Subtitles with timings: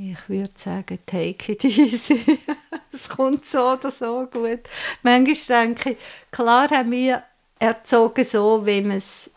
[0.00, 2.38] ich würde sagen, take it easy.
[2.92, 4.60] es kommt so oder so gut.
[5.02, 5.96] Manchmal denke ich,
[6.30, 7.22] klar haben wir
[7.58, 9.30] erzogen so, wie wir es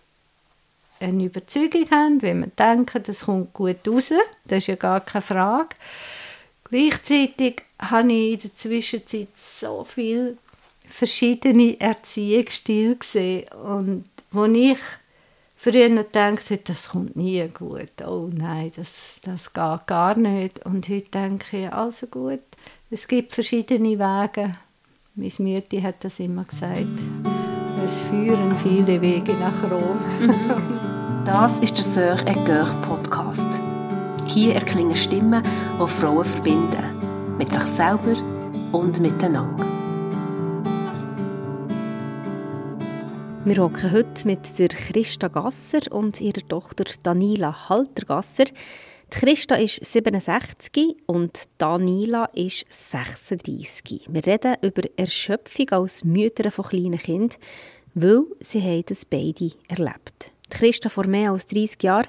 [0.99, 4.13] eine Überzeugung haben, wenn wir denken, das kommt gut raus.
[4.45, 5.75] Das ist ja gar keine Frage.
[6.69, 10.37] Gleichzeitig habe ich in der Zwischenzeit so viele
[10.87, 14.79] verschiedene Erziehungsstile gesehen und wo ich
[15.63, 20.65] früher gedacht das kommt nie gut, oh nein, das, das geht gar nicht.
[20.65, 22.43] Und heute denke ich, also gut,
[22.91, 24.55] es gibt verschiedene Wege.
[25.15, 26.87] Meine Mütti hat das immer gesagt.
[27.85, 29.99] Es führen viele Wege nach Rom.
[31.25, 33.59] das ist der et Coeur Podcast.
[34.25, 35.43] Hier erklingen Stimmen,
[35.81, 37.37] die Frauen verbinden.
[37.37, 38.15] Mit sich selber
[38.71, 39.72] und miteinander.
[43.45, 48.45] Wir hocken heute mit der Christa Gasser und ihrer Tochter Danila Halter-Gasser.
[49.09, 54.07] Christa ist 67 und Danila ist 36.
[54.07, 57.37] Wir reden über Erschöpfung als Mütter von kleinen Kindern,
[57.95, 60.31] weil sie haben das beide erlebt.
[60.49, 62.07] Christa vor mehr als 30 Jahren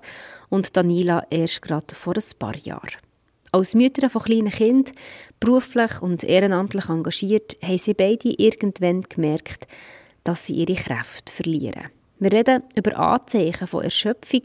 [0.50, 3.00] und Danila erst gerade vor ein paar Jahren.
[3.50, 4.94] Als Mütter von kleinen Kindern,
[5.40, 9.66] beruflich und ehrenamtlich engagiert, haben sie beide irgendwann gemerkt,
[10.24, 11.90] dass sie ihre Kräfte verlieren.
[12.18, 14.42] Wir reden über Anzeichen von Erschöpfung,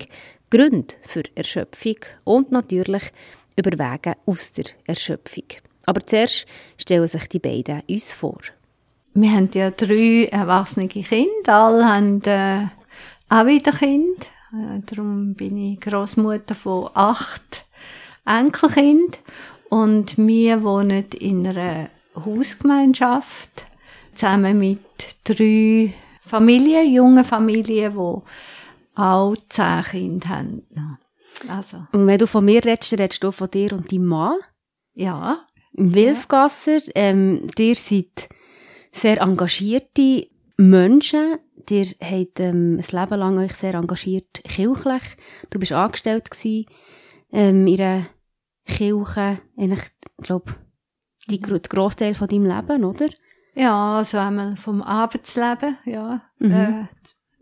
[0.49, 3.03] Gründe für Erschöpfung und natürlich
[3.55, 5.45] über Wege aus der Erschöpfung.
[5.85, 6.45] Aber zuerst
[6.77, 8.39] stellen sich die beiden uns vor.
[9.13, 12.67] Wir haben ja drei erwachsene Kinder, alle haben äh,
[13.29, 14.25] auch wieder Kinder.
[14.53, 17.65] Äh, darum bin ich Großmutter von acht
[18.25, 19.19] Enkelkindern
[19.69, 23.65] und wir wohnen in einer Hausgemeinschaft
[24.19, 24.79] zusammen mit
[25.23, 25.93] drei
[26.25, 28.21] Familien, jungen Familien, die
[28.95, 30.99] auch zehn Kinder haben.
[31.47, 31.77] Also.
[31.93, 34.37] Und wenn du von mir redest, redest du von dir und deinem Mann.
[34.93, 35.47] Ja.
[35.71, 38.27] Wilfgasser, ähm, ihr seid
[38.91, 41.37] sehr engagierte Menschen.
[41.69, 45.03] Ihr habt ähm, ein Leben lang euch sehr engagiert kirchlich.
[45.49, 46.65] Du bist angestellt gewesen,
[47.31, 48.07] ähm, in einer
[48.65, 49.85] Kirche, eigentlich,
[50.17, 50.55] ich glaube,
[51.29, 53.07] die, der Grossteil von deinem Leben, oder?
[53.59, 56.51] Ja, also einmal vom Arbeitsleben, ja, mhm.
[56.51, 56.85] äh,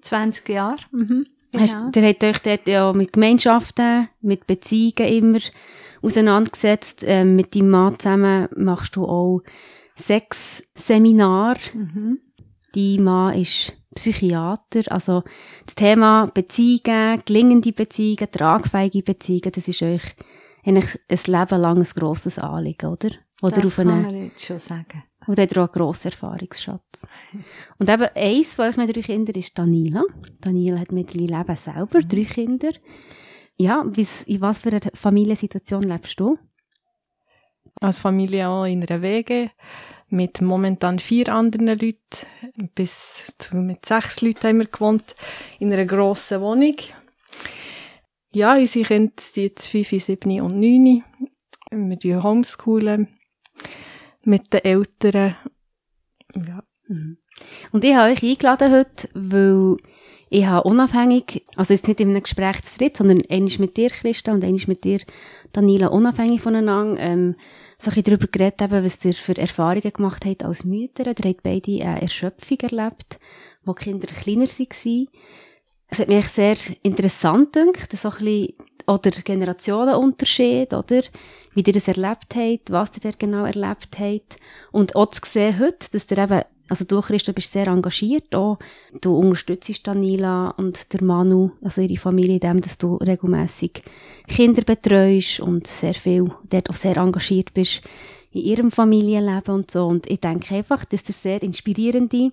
[0.02, 0.78] 20 Jahre.
[0.92, 1.64] Mhm, genau.
[1.64, 5.40] Hast, ihr habt euch dort ja mit Gemeinschaften, mit Beziehungen immer
[6.02, 7.04] auseinandergesetzt.
[7.06, 9.42] Ähm, mit deinem Mann zusammen machst du auch
[9.96, 11.60] sechs Seminare.
[11.76, 12.20] Mhm.
[12.74, 14.92] Dein Mann ist Psychiater.
[14.92, 15.24] Also
[15.68, 20.16] das Thema Beziehungen, gelingende Beziehungen, tragfähige Beziehungen, das ist euch
[20.66, 23.10] eigentlich ein Leben lang ein grosses Anliegen, oder?
[23.42, 25.04] Oder das auf kann man jetzt schon sagen.
[25.28, 27.08] Und hat auch einen grossen Erfahrungsschatz.
[27.78, 30.04] Und eben eins von euch drei Kinder ist Daniela.
[30.40, 32.72] Daniela hat mittlerweile Leben selber drei Kinder.
[33.58, 33.86] Ja,
[34.26, 36.38] in was für einer Familiensituation lebst du?
[37.82, 39.52] Als Familie auch in einer Wege
[40.10, 42.00] mit momentan vier anderen Leuten.
[42.74, 45.16] Bis zu, mit sechs Leuten haben wir gewohnt
[45.60, 46.76] in einer grossen Wohnung.
[48.32, 51.04] Ja, unsere Kinder sind jetzt fünf, sieben und neun.
[51.72, 53.17] Wir homeschoolen
[54.28, 55.36] mit den Eltern.
[56.36, 56.64] Ja.
[56.88, 57.18] Mhm.
[57.72, 59.78] Und ich habe euch eingeladen heute, weil
[60.30, 63.90] ich habe unabhängig, also jetzt nicht in einem Gespräch zu dritt, sondern eines mit dir,
[63.90, 65.00] Christa, und eines mit dir,
[65.54, 67.36] Daniela, unabhängig voneinander, ähm,
[67.80, 71.06] so ein darüber geredet, eben, was ihr für Erfahrungen gemacht habt als Mütter.
[71.06, 73.20] Ihr habt beide eine Erschöpfung erlebt,
[73.64, 75.08] wo die Kinder kleiner waren.
[75.90, 78.54] Es hat mich sehr interessant gedacht, so ein bisschen,
[78.88, 81.04] oder Generationenunterschied, oder?
[81.54, 84.38] Wie ihr das erlebt habt, was ihr dort genau erlebt habt.
[84.72, 88.60] Und auch zu sehen heute, dass ihr eben, also du, Christa, bist sehr engagiert auch.
[89.02, 93.84] Du unterstützt Daniela und der Manu, also ihre Familie, in dem, dass du regelmäßig
[94.28, 97.82] Kinder betreust und sehr viel, dort auch sehr engagiert bist
[98.32, 99.86] in ihrem Familienleben und so.
[99.86, 102.32] Und ich denke einfach, dass das sehr inspirierende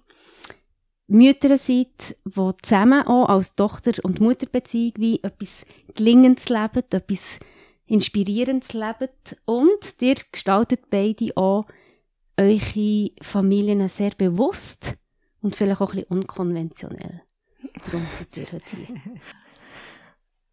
[1.07, 7.39] Mütter seid, die zusammen auch als Tochter- und Mutterbeziehung wie etwas Gelingendes leben, etwas
[7.87, 9.11] Inspirierendes leben
[9.45, 11.67] und ihr gestaltet beide auch
[12.39, 14.95] eure Familien sehr bewusst
[15.43, 17.23] und vielleicht auch ein bisschen unkonventionell.
[17.85, 18.97] Darum seid ihr heute hier.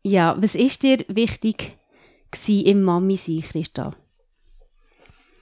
[0.04, 1.78] Ja, was ist dir wichtig
[2.48, 3.96] im Mami-Sein, Christa?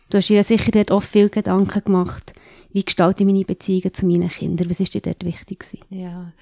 [0.09, 2.33] Du hast dir sicher dort oft viel Gedanken gemacht,
[2.71, 4.69] wie gestalte ich meine Beziehungen zu meinen Kindern?
[4.69, 5.85] Was ist dir dort wichtig gewesen?
[5.89, 6.33] Ja,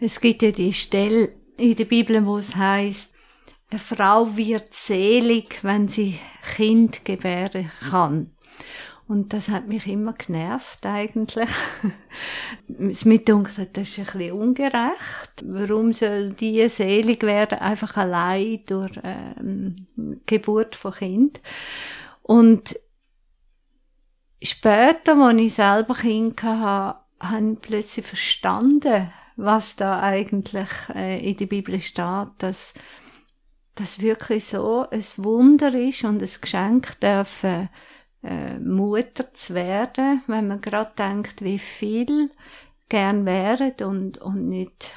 [0.00, 3.10] es gibt ja die Stelle in der Bibel, wo es heißt,
[3.70, 6.18] eine Frau wird selig, wenn sie
[6.56, 8.30] Kind gebären kann.
[9.06, 11.48] Und das hat mich immer genervt, eigentlich.
[12.78, 15.44] es mir dunkel, das ist ein bisschen ungerecht.
[15.44, 19.76] Warum soll die selig werden, einfach allein durch ähm,
[20.24, 21.40] Geburt von Kind?
[22.22, 22.78] Und
[24.44, 31.36] später, als ich selber Kind hatte, habe ich plötzlich verstanden, was da eigentlich äh, in
[31.36, 32.74] der Bibel steht, dass
[33.74, 37.68] das wirklich so ein Wunder ist und ein Geschenk dürfen
[38.22, 42.30] äh, Mutter zu werden, wenn man gerade denkt, wie viel
[42.88, 44.92] gern wären und, und nicht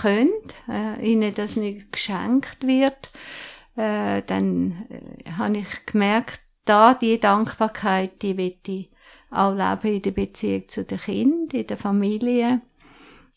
[0.00, 0.32] können,
[0.68, 3.10] äh, ihnen das nicht geschenkt wird,
[3.76, 8.90] äh, dann äh, habe ich gemerkt, da die Dankbarkeit, die will ich
[9.30, 12.60] auch leben in der Beziehung zu den Kindern, in der Familie.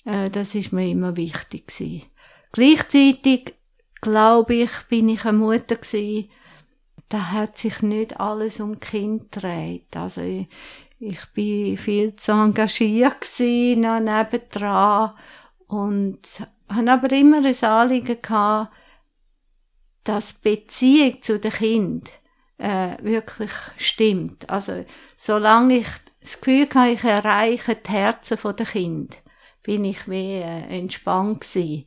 [0.04, 2.04] Äh, das ist mir immer wichtig gewesen.
[2.52, 3.56] Gleichzeitig
[4.02, 6.30] glaube ich, bin ich eine Mutter gewesen,
[7.10, 9.96] da hat sich nicht alles um Kind gedreht.
[9.96, 10.48] Also ich,
[11.00, 15.14] ich bin viel zu engagiert gewesen, noch nebendran
[15.68, 16.20] und
[16.68, 18.74] habe aber immer ein Anliegen gehabt,
[20.04, 22.12] dass Beziehung zu den Kind
[22.58, 24.50] äh, wirklich stimmt.
[24.50, 24.86] Also
[25.18, 25.88] solange ich
[26.22, 29.18] das Gefühl habe, ich erreiche die Herzen der Kind,
[29.64, 31.86] bin ich wie äh, entspannt gewesen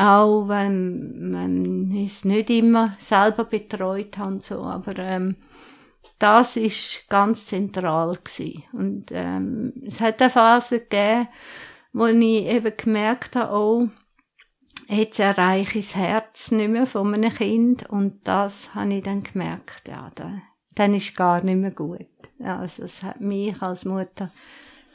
[0.00, 5.36] auch wenn man es nicht immer selber betreut hat und so, aber ähm,
[6.18, 8.64] das ist ganz zentral gewesen.
[8.72, 11.28] und ähm, es hat eine Phase gegeben,
[11.92, 13.88] wo ich eben gemerkt habe, oh,
[14.90, 19.22] jetzt erreiche ich das Herz nicht mehr von einem Kind und das habe ich dann
[19.22, 20.42] gemerkt, ja, dann,
[20.74, 22.06] dann ist gar nicht mehr gut.
[22.40, 24.30] Also es hat mich als Mutter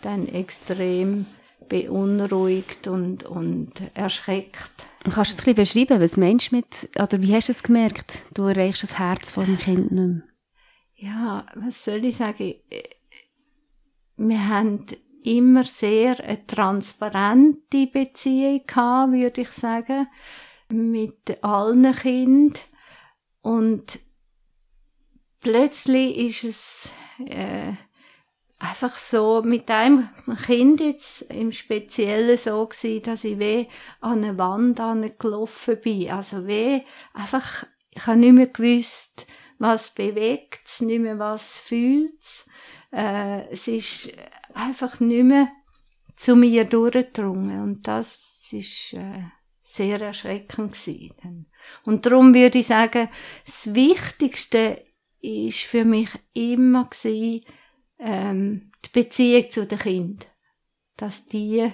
[0.01, 1.25] dann extrem
[1.68, 4.71] beunruhigt und, und erschreckt.
[5.03, 7.63] Kannst du es ein bisschen beschreiben, was meinst du mit, oder wie hast du es
[7.63, 8.19] gemerkt?
[8.33, 10.24] Du erreichst das Herz von dem Kind nicht mehr.
[10.95, 12.56] Ja, was soll ich sagen?
[14.18, 14.86] Wir haben
[15.25, 20.07] immer sehr eine transparente Beziehung gehabt, würde ich sagen,
[20.69, 22.60] mit allen Kindern.
[23.42, 24.00] Und
[25.39, 26.92] plötzlich ist es,
[27.27, 27.74] äh,
[28.60, 30.10] einfach so mit einem
[30.45, 33.68] Kind jetzt im Speziellen so gewesen, dass ich weh
[34.01, 34.81] an eine Wand
[35.19, 36.12] gelaufen bin.
[36.12, 36.81] Also weh
[37.13, 39.27] einfach, ich habe nicht mehr gewusst,
[39.60, 42.45] was bewegt, nicht mehr was fühlt.
[42.92, 44.12] Äh, es ist
[44.56, 45.50] einfach nicht mehr
[46.16, 49.24] zu mir durchgedrungen und das ist äh,
[49.62, 51.48] sehr erschreckend gewesen.
[51.84, 53.10] Und darum würde ich sagen,
[53.46, 54.86] das Wichtigste
[55.19, 57.46] ist für mich immer gewesen,
[58.00, 60.30] ähm, die Beziehung zu den Kindern,
[60.98, 61.72] dass die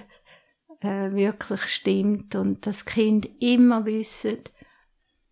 [0.80, 4.38] äh, wirklich stimmt und das Kind immer wissen,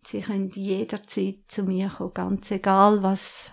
[0.05, 3.51] sie können jederzeit zu mir kommen, ganz egal was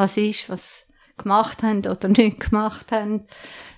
[0.00, 0.86] was ist, was
[1.22, 3.26] gemacht haben oder nicht gemacht haben.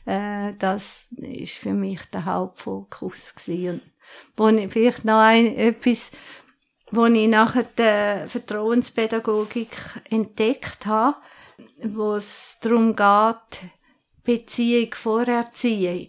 [0.04, 3.68] Äh, das ist für mich der Hauptfokus gewesen.
[3.70, 3.82] Und
[4.36, 6.10] wo ich vielleicht noch ein, etwas,
[6.90, 9.76] wo ich nachher der Vertrauenspädagogik
[10.10, 11.16] entdeckt habe,
[11.82, 13.70] wo es darum geht,
[14.24, 16.08] Beziehung vor Erziehung,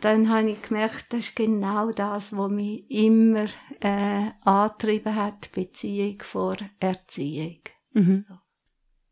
[0.00, 3.46] dann habe ich gemerkt, das ist genau das, was mich immer
[3.80, 7.60] äh, angetrieben hat, Beziehung vor Erziehung.
[7.92, 8.24] Mhm.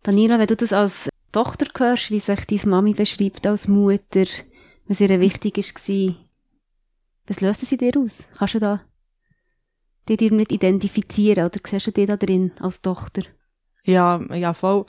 [0.02, 4.24] Daniela, wenn du das als Tochter hörst, wie sich deine Mami beschreibt als Mutter,
[4.86, 6.14] was ihr wichtig war,
[7.26, 8.24] was löst sie dir aus?
[8.38, 8.80] Kannst du da
[10.08, 13.24] dich dir nicht identifizieren oder siehst du dich da drin als Tochter?
[13.84, 14.86] Ja, ja, voll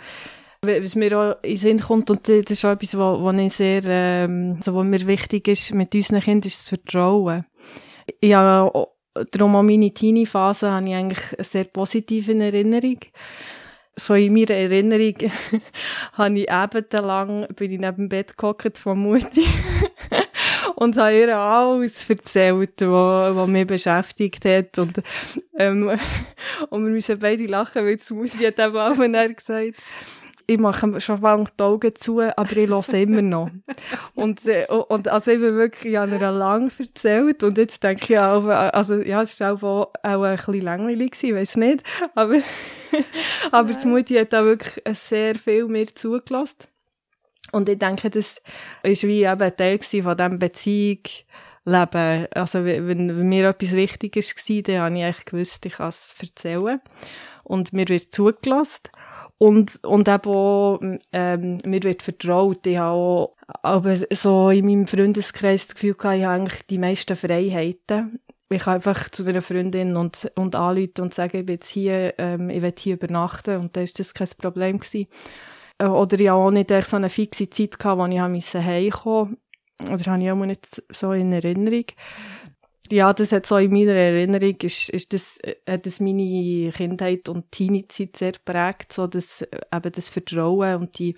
[0.61, 3.83] was mir auch in den Sinn kommt, und das ist auch etwas, was, ich sehr,
[3.85, 7.45] ähm, also was mir wichtig ist mit unseren Kindern, ist das Vertrauen.
[8.23, 8.87] Habe,
[9.31, 12.99] darum auch meine Teenie-Phase habe ich eigentlich sehr positiv in Erinnerung.
[13.99, 15.15] So in meiner Erinnerung
[16.13, 19.43] habe ich ebenlang, bin ich neben dem Bett gehockt von Mutti
[20.75, 24.77] und habe ihr alles erzählt, was, was mich beschäftigt hat.
[24.77, 25.01] Und,
[25.57, 25.89] ähm,
[26.69, 28.95] und wir müssen beide lachen, weil Mutti hat eben auch
[29.35, 29.75] gesagt,
[30.47, 33.49] ich mache schon lange die Augen zu, aber ich höre immer noch.
[34.15, 38.13] und, äh, und also ich bin wirklich, ich habe ihr lang erzählt und jetzt denke
[38.13, 41.83] ich auch, also ja, es war auch, auch ein bisschen langweilig gewesen, ich weiss nicht,
[42.15, 42.37] aber,
[43.51, 46.67] aber die Mutti hat auch wirklich sehr viel mehr zugelassen.
[47.51, 48.41] Und ich denke, das
[48.83, 50.99] ist wie eben ein Teil von diesem Beziehung,
[51.67, 52.27] Leben.
[52.33, 56.15] Also, wenn, wenn mir etwas wichtig war, dann habe ich eigentlich gewusst, ich kann es
[56.19, 56.81] erzählen.
[57.43, 58.83] Und mir wird zugelassen.
[59.39, 60.79] Und, und eben auch,
[61.11, 62.65] ähm, mir wird vertraut.
[62.65, 66.79] Ich habe auch, aber so in meinem Freundeskreis das Gefühl gehabt, ich habe eigentlich die
[66.79, 68.19] meisten Freiheiten.
[68.49, 72.15] Ich kann einfach zu einer Freundin und, und anrufen und sagen, ich bin jetzt hier,
[72.17, 75.07] ähm, ich will hier übernachten und da ist das kein Problem gewesen.
[75.77, 79.37] Äh, oder ja auch nicht so eine fixe Zeit gehabt, wo ich heimkommen
[79.83, 79.93] musste.
[79.93, 81.85] Oder habe ich auch nicht so in Erinnerung.
[82.91, 87.51] Ja, das hat so in meiner Erinnerung, ist, ist das, hat das meine Kindheit und
[87.51, 91.15] Teenie-Zeit sehr prägt, so das, eben das Vertrauen und die,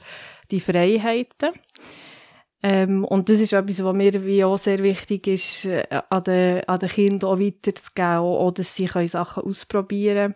[0.52, 1.52] die Freiheiten.
[2.62, 6.64] Ähm, und das ist etwas, was mir wie auch sehr wichtig ist, äh, an den,
[6.68, 10.36] an den Kindern auch weiterzugeben, auch, dass sie können Sachen ausprobieren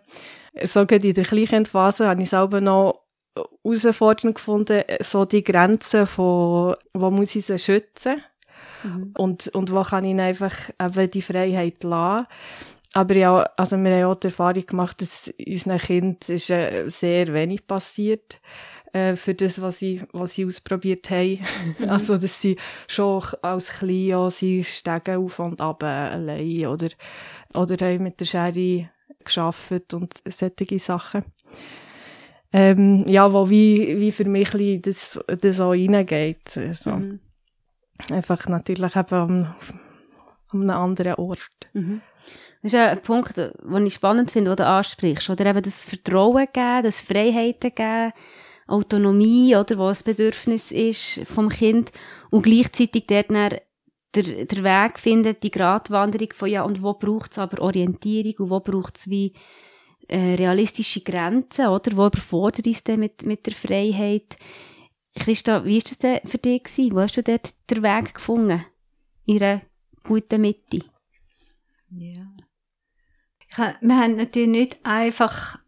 [0.54, 0.66] können.
[0.66, 3.04] So gerade in der Kleinkindphase habe ich selber noch
[3.36, 8.22] herausfordernd gefunden, so die Grenzen von, wo muss ich sie schützen?
[8.84, 9.14] Mhm.
[9.16, 12.26] Und, und wo kann ich einfach eben die Freiheit lassen?
[12.94, 17.32] Aber ja, also wir haben auch die Erfahrung gemacht, dass unseren Kind ist äh, sehr
[17.34, 18.40] wenig passiert
[18.92, 21.40] äh, für das, was sie, was sie ausprobiert haben.
[21.78, 21.88] Mhm.
[21.90, 26.88] Also, dass sie schon als Klein auch sie Stege auf und ab allein oder,
[27.54, 28.90] oder haben mit der Schere
[29.24, 31.24] geschafft und solche Sachen.
[32.52, 34.50] Ähm, ja, wo wie, wie für mich
[34.82, 36.56] das, das auch reingeht.
[36.56, 36.92] Also.
[36.92, 37.18] Mhm.
[38.10, 39.54] Einfach natürlich eben am,
[40.48, 41.68] an einem anderen Ort.
[41.72, 42.00] Mhm.
[42.62, 45.28] Das ist ein Punkt, den ich spannend finde, den du ansprichst.
[45.28, 48.12] Oder eben das Vertrauen geben, das Freiheiten geben,
[48.66, 51.92] Autonomie, oder, was das Bedürfnis ist vom Kind
[52.30, 53.58] und gleichzeitig dort dann
[54.14, 58.50] der, der Weg findet, die Gratwanderung von ja, und wo braucht es aber Orientierung und
[58.50, 59.34] wo braucht es wie
[60.08, 64.36] äh, realistische Grenzen, oder, wo überfordert es denn mit, mit der Freiheit.
[65.14, 66.62] Christa, wie war das für dich?
[66.92, 68.64] Wo hast du dort den Weg gefunden?
[69.26, 69.62] In einer
[70.02, 70.80] guten Mitte?
[71.90, 72.26] Ja.
[73.80, 75.58] Wir haben natürlich nicht einfach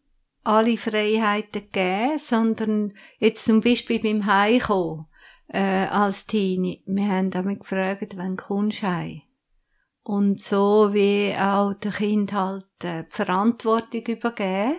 [0.42, 5.06] alle Freiheiten gegeben, sondern jetzt zum Beispiel beim Heimkommen
[5.48, 6.82] äh, als Teenie.
[6.86, 9.22] Wir haben damit gefragt, wann kommst du?
[10.02, 14.76] Und so wie auch der Kind halt äh, die Verantwortung übergeben.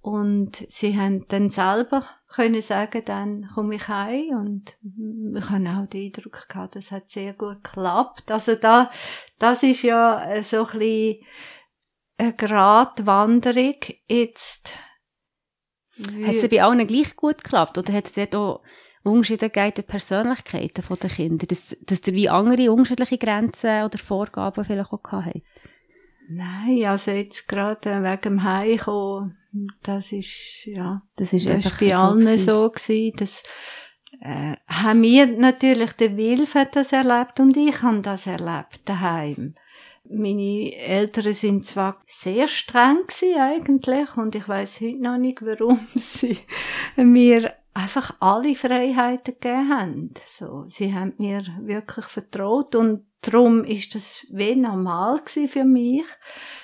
[0.00, 4.76] Und sie haben dann selber können sagen, dann komme ich heim und
[5.38, 8.30] ich habe auch den Eindruck gehabt, das hat sehr gut geklappt.
[8.30, 8.90] Also da,
[9.38, 11.26] das ist ja äh, so ein bisschen
[12.18, 13.76] eine Gratwanderung.
[14.08, 14.78] Jetzt
[15.98, 17.78] hat es bei allen gleich gut geklappt?
[17.78, 18.62] Oder hat es dort auch
[19.02, 21.46] Unterschiede gegeben in Persönlichkeiten der Kinder?
[21.46, 25.42] Dass, dass ihr wie andere unterschiedliche Grenzen oder Vorgaben vielleicht auch habt?
[26.28, 29.38] Nein, also jetzt gerade wegen dem Heimkommen,
[29.82, 32.44] das ist, ja, das ist, das ist bei so allen gewesen.
[32.44, 33.42] so gewesen, dass,
[34.20, 39.54] äh, haben wir natürlich, der Wilf hat das erlebt und ich habe das erlebt daheim.
[40.08, 45.78] Meine Eltern sind zwar sehr streng gewesen eigentlich und ich weiß heute noch nicht, warum
[45.94, 46.38] sie
[46.96, 50.14] mir einfach alle Freiheiten gegeben haben.
[50.26, 56.06] So, sie haben mir wirklich vertraut und darum ist das wie normal für mich.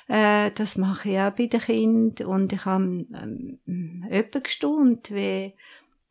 [0.09, 3.61] Äh, das mache ich auch bei den Kindern und ich habe ähm,
[4.43, 5.55] gestaunt, wie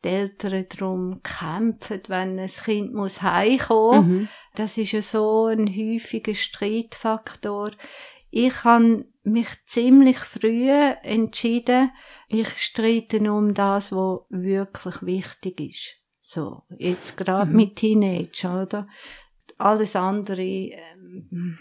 [0.04, 4.08] die Eltern darum kämpfen, wenn ein Kind muss heimkommen.
[4.08, 4.28] Mhm.
[4.54, 7.70] Das ist ja so ein häufiger Streitfaktor.
[8.30, 11.90] Ich habe mich ziemlich früh entschieden,
[12.28, 16.02] ich streite nur um das, was wirklich wichtig ist.
[16.20, 17.56] So, jetzt gerade mhm.
[17.56, 18.88] mit Teenage, oder?
[19.58, 21.58] Alles andere, ähm,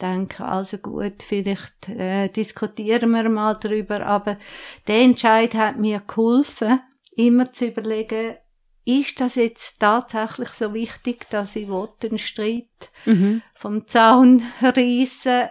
[0.00, 4.38] denke, also gut, vielleicht äh, diskutieren wir mal drüber, aber
[4.86, 6.80] der Entscheid hat mir geholfen,
[7.12, 8.36] immer zu überlegen,
[8.84, 11.68] ist das jetzt tatsächlich so wichtig, dass ich
[12.02, 13.42] den Streit mhm.
[13.54, 15.48] vom Zaun reissen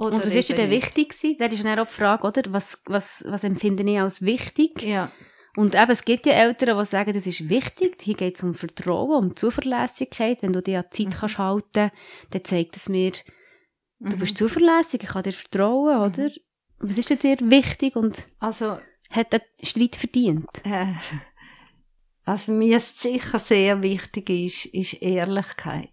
[0.00, 1.36] oder und was ist dir denn wichtig gewesen?
[1.38, 2.42] Das ist dann auch die Frage, oder?
[2.48, 4.82] Was, was, was empfinde ich als wichtig?
[4.82, 5.12] Ja.
[5.56, 8.00] Und eben, es gibt ja Eltern, die sagen, das ist wichtig.
[8.00, 10.42] Hier geht es um Vertrauen, um Zuverlässigkeit.
[10.42, 11.18] Wenn du dir an die Zeit mhm.
[11.18, 11.90] kannst halten,
[12.30, 13.12] dann zeigt es mir,
[13.98, 14.20] du mhm.
[14.20, 16.04] bist zuverlässig, ich kann dir vertrauen, mhm.
[16.04, 16.30] oder?
[16.78, 18.78] Was ist dir wichtig und also,
[19.10, 20.48] hat der Streit verdient?
[20.64, 20.94] Äh,
[22.24, 25.90] also mir sicher sehr wichtig ist, ist Ehrlichkeit.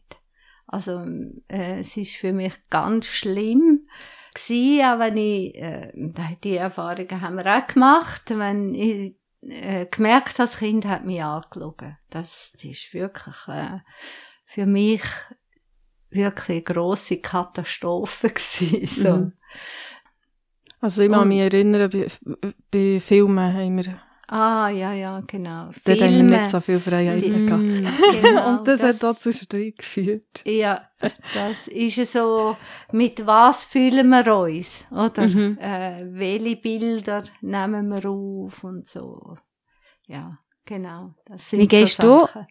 [0.67, 1.03] Also
[1.47, 3.87] äh, es ist für mich ganz schlimm
[4.33, 5.91] gewesen, auch wenn ich, äh,
[6.43, 9.15] die Erfahrungen haben wir auch gemacht, wenn ich
[9.47, 11.97] äh, gemerkt das Kind hat mich angelogen.
[12.09, 13.79] Das, das ist wirklich äh,
[14.45, 15.03] für mich
[16.09, 18.87] wirklich eine grosse Katastrophe gewesen.
[18.87, 19.15] So.
[19.17, 19.33] Mhm.
[20.79, 22.07] Also ich kann mich erinnern, bei,
[22.71, 23.99] bei Filmen haben wir
[24.29, 25.69] Ah, ja, ja, genau.
[25.85, 27.87] Dort haben wir nicht so viel Freiheiten mm,
[28.21, 30.43] genau, Und das, das, hat dazu Streit geführt.
[30.43, 30.89] Ja,
[31.33, 32.57] das ist so,
[32.91, 35.27] mit was fühlen wir uns, oder?
[35.27, 35.57] Mhm.
[35.59, 39.37] Äh, welche Bilder nehmen wir auf und so.
[40.07, 41.13] Ja, genau.
[41.51, 42.45] Wie gehst so du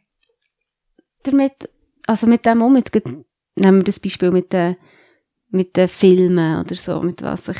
[1.24, 1.68] damit,
[2.06, 2.76] also mit dem um?
[2.76, 4.76] Jetzt nehmen wir das Beispiel mit den,
[5.50, 7.58] mit den Filmen oder so, mit was sich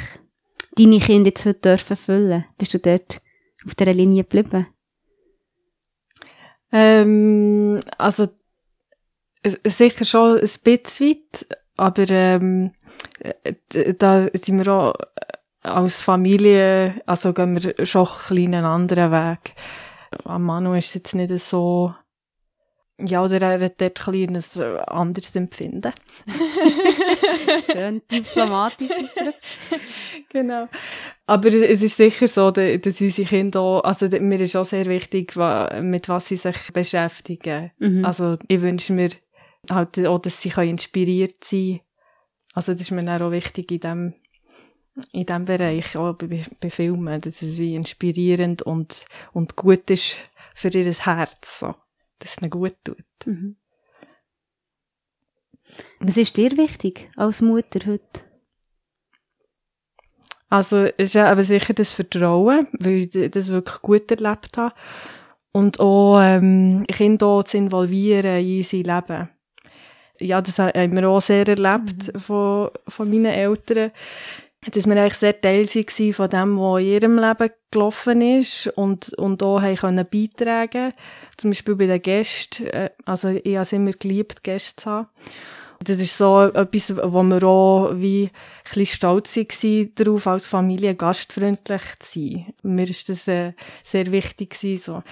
[0.75, 2.47] deine Kinder jetzt dürfen füllen.
[2.57, 3.21] Bist du dort
[3.67, 4.67] auf dieser Linie geblieben?
[6.73, 8.29] Ähm, also
[9.65, 11.47] sicher schon ein bisschen weit,
[11.77, 12.73] aber ähm,
[13.21, 19.55] äh, da sind wir auch äh, als Familie, also gehen wir schon einen anderen Weg.
[20.25, 21.95] Am Manu ist es jetzt nicht so,
[23.01, 25.93] ja, oder er hat dort ein bisschen ein anderes Empfinden.
[27.71, 29.41] Schön diplomatisch ausgedrückt.
[30.31, 30.69] Genau.
[31.27, 34.85] Aber es ist sicher so, da- dass unsere Kinder auch, also mir ist auch sehr
[34.87, 35.35] wichtig,
[35.81, 37.71] mit was sie sich beschäftigen.
[37.79, 38.05] Mhm.
[38.05, 39.11] Also ich wünsche mir
[39.71, 41.81] halt auch, dass sie können inspiriert sein
[42.55, 44.15] Also das ist mir dann auch wichtig in dem,
[45.13, 50.17] in dem Bereich, auch bei, bei Filmen, dass es wie inspirierend und, und gut ist
[50.55, 51.75] für ihr Herz, so.
[52.19, 53.05] Dass es ihnen gut tut.
[53.25, 53.57] Mhm.
[56.01, 58.21] Was ist dir wichtig als Mutter heute?
[60.49, 64.75] Also, es ist ja aber sicher das Vertrauen, weil ich das wirklich gut erlebt habe.
[65.53, 69.29] Und auch, ähm, Kinder auch zu involvieren in unser Leben.
[70.21, 73.91] Ja, das haben wir auch sehr erlebt von, von meinen Eltern.
[74.73, 79.13] Dass wir eigentlich sehr Teil waren von dem, was in ihrem Leben gelaufen ist und,
[79.15, 80.93] und auch haben können beitragen
[81.37, 82.67] Zum Beispiel bei den Gästen.
[82.67, 85.09] Äh, Also, ich habe es immer geliebt, Gäste zu haben.
[85.85, 88.31] Das ist so etwas, wo wir auch wie ein
[88.65, 92.47] bisschen stolz waren darauf, als Familie gastfreundlich zu sein.
[92.63, 93.53] Mir ist das äh,
[93.85, 95.03] sehr wichtig gewesen, so,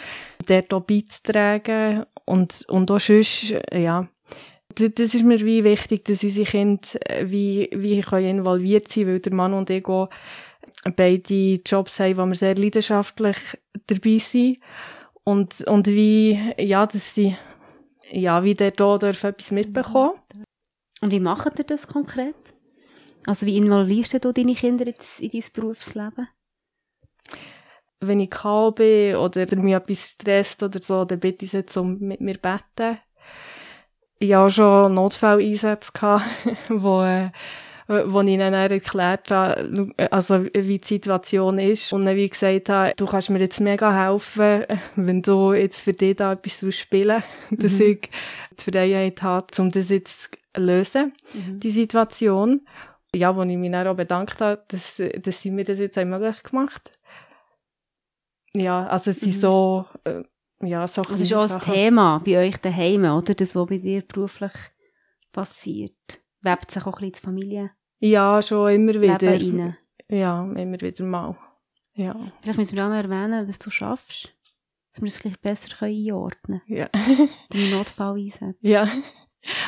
[0.47, 4.09] dort auch beizutragen und, und auch sonst, äh, ja.
[4.75, 9.21] Das, ist mir wie wichtig, dass unsere Kinder äh, wie, wie können involviert sein, weil
[9.21, 10.09] der Mann und ich auch
[10.97, 13.37] beide Jobs haben, wo wir sehr leidenschaftlich
[13.87, 14.59] dabei sind.
[15.25, 17.37] Und, und wie, ja, dass sie,
[18.11, 20.13] ja, wie dort auch dürfen etwas mitbekommen.
[21.01, 22.35] Und wie macht ihr das konkret?
[23.27, 26.29] Also wie involvierst du deine Kinder jetzt in dein Berufsleben?
[28.07, 31.99] wenn ich kalt bin oder mich etwas stresst oder so, dann bitte ich sie zum
[31.99, 32.99] mit mir beten.
[34.35, 36.25] Auch schon Notfalleinsätze, gehabt,
[36.69, 37.31] wo, äh,
[38.07, 42.71] wo ich ihnen dann erklärt habe, also wie die Situation ist und dann wie gesagt
[42.71, 44.65] habe, du kannst mir jetzt mega helfen,
[44.97, 47.81] wenn du jetzt für dich da etwas spielen dass Mhm.
[47.83, 48.11] ich
[48.59, 50.23] die Freiheit habe, um das jetzt
[50.55, 52.67] zu lösen, die Situation.
[53.15, 56.05] Ja, wo ich mich dann auch bedankt habe, dass, dass sie mir das jetzt auch
[56.05, 56.91] möglich gemacht
[58.57, 59.41] ja, also es sind Mhm.
[59.41, 60.23] so, äh,
[60.63, 61.61] ja, so Das ist auch ein.
[61.61, 63.35] Thema bei euch daheim, oder?
[63.35, 64.53] Das, was bei dir beruflich
[65.33, 65.93] passiert.
[66.41, 69.19] Webt sich auch ein bisschen ins Familienleben Ja, schon immer wieder.
[69.31, 69.77] rein.
[70.09, 71.37] Ja, immer wieder mal.
[71.95, 74.33] Ja, Vielleicht müssen wir auch noch erwähnen, was du schaffst.
[74.93, 76.89] Dass wir das ein bisschen besser können einordnen ja.
[76.89, 77.31] können.
[77.51, 78.57] Deine Notfalleinsätze.
[78.61, 78.89] ja.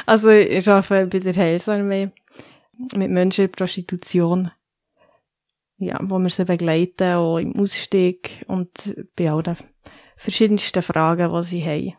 [0.07, 2.11] Also ich arbeite bei der Heilsarmee
[2.95, 4.51] mit Menschen in Prostitution.
[5.79, 8.71] Ja, wo wir sie begleiten, auch im Ausstieg und
[9.15, 9.57] bei allen
[10.17, 11.95] verschiedensten Fragen, die sie haben.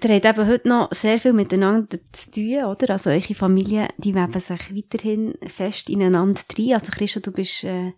[0.00, 2.90] Ihr habt eben heute noch sehr viel miteinander zu tun, oder?
[2.90, 6.74] Also eure Familie, die weben sich weiterhin fest ineinander rein.
[6.74, 7.94] Also Christa, du bist äh, in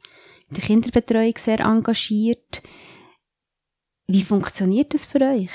[0.56, 2.62] der Kinderbetreuung sehr engagiert.
[4.06, 5.50] Wie funktioniert das für euch?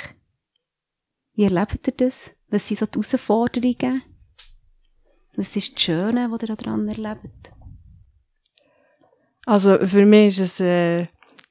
[1.33, 2.31] Wie erlebt ihr das?
[2.49, 4.03] Was sind so die Herausforderungen?
[5.35, 7.51] Was ist das Schöne, was ihr daran erlebt?
[9.45, 11.05] Also für mich ist es äh,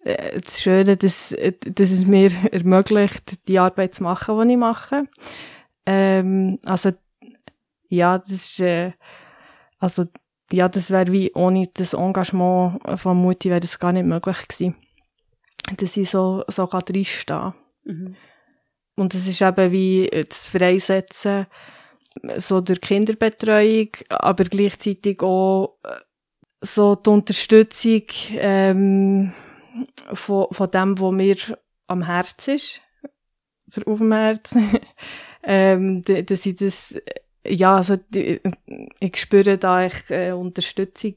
[0.05, 5.05] das Schöne, dass, äh, dass es mir ermöglicht, die Arbeit zu machen, die ich mache.
[5.87, 6.93] Ähm, also
[7.89, 8.93] ja, das ist äh,
[9.79, 10.07] also
[10.53, 14.77] ja, das wäre wie ohne das Engagement von Mutti wäre das gar nicht möglich gewesen,
[15.77, 17.55] dass ich so so kann drinstehen.
[17.85, 18.17] Mhm.
[18.97, 21.47] Und es ist eben wie das Freisetzen
[22.37, 25.97] so durch Kinderbetreuung, aber gleichzeitig auch äh,
[26.61, 28.03] so die Unterstützung
[28.37, 29.33] ähm,
[30.13, 31.37] von, von dem, was mir
[31.87, 32.81] am Herz ist,
[33.77, 34.55] oder auf dem Herz,
[35.43, 36.95] ähm, dass ich das,
[37.47, 38.41] ja, also die,
[39.01, 41.15] ich spüre da echt äh, Unterstützung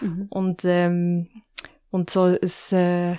[0.00, 0.26] Mhm.
[0.28, 1.28] und ähm,
[1.90, 2.38] und so ein,
[2.72, 3.16] äh,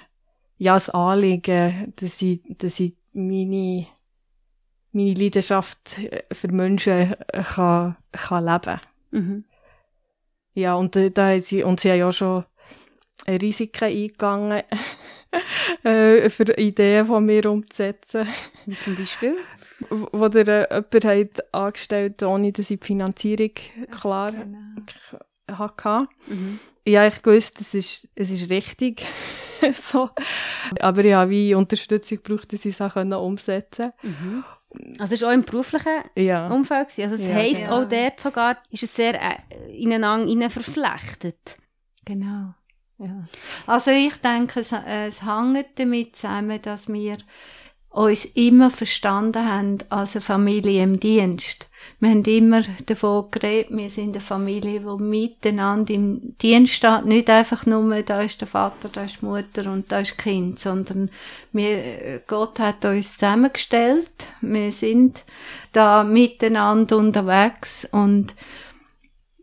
[0.58, 3.88] ja, ein Anliegen, dass ich, dass ich meine,
[4.92, 8.80] meine Leidenschaft äh, für Menschen äh, kann, kann leben.
[9.12, 9.46] Mhm.
[10.54, 12.46] Ja, und äh, da haben sie, und sie haben ja schon
[13.28, 14.64] Risiken eingegangen,
[15.84, 18.28] äh, für Ideen von mir umzusetzen,
[18.66, 19.36] Wie zum Beispiel?
[19.90, 21.06] wo wo der äh, jemand
[21.38, 23.52] hat angestellt, ohne dass ich die Finanzierung
[23.92, 24.34] klar
[25.52, 26.08] hatte.
[26.28, 26.60] Mhm.
[26.88, 29.06] Ja, ich gewusst, es ist, es ist richtig.
[29.74, 30.10] so.
[30.80, 34.44] Aber ich habe wie Unterstützung gebraucht, dass ich es auch umsetzen Mhm.
[35.00, 36.50] Also es war auch im beruflichen Ja.
[36.50, 36.88] Umfeld.
[37.00, 37.34] Also das Ja.
[37.36, 37.72] heisst, Ja.
[37.72, 39.38] auch dort sogar ist es sehr äh,
[39.72, 41.58] ineinander verflechtet.
[42.06, 42.54] Genau.
[43.00, 43.26] Ja.
[43.66, 47.18] Also ich denke, es, es hängt damit zusammen, dass wir
[47.90, 51.68] uns immer verstanden haben als eine Familie im Dienst.
[52.00, 57.06] Wir haben immer davon geredet, wir sind eine Familie, die miteinander im Dienst steht.
[57.06, 60.18] Nicht einfach nur, da ist der Vater, da ist die Mutter und da ist das
[60.18, 61.10] Kind, sondern
[61.54, 64.12] wir, Gott hat uns zusammengestellt.
[64.42, 65.24] Wir sind
[65.72, 68.36] da miteinander unterwegs und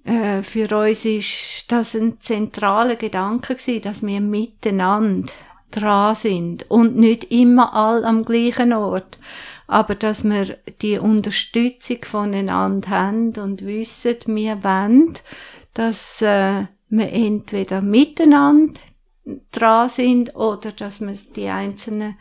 [0.04, 5.32] äh, für uns ist das ein zentraler Gedanke gewesen, dass wir miteinander
[5.70, 9.18] dran sind und nicht immer all am gleichen Ort,
[9.66, 15.14] aber dass wir die Unterstützung voneinander haben und wissen, wir wollen,
[15.72, 18.80] dass äh, wir entweder miteinander
[19.50, 22.16] dran sind oder dass wir die einzelnen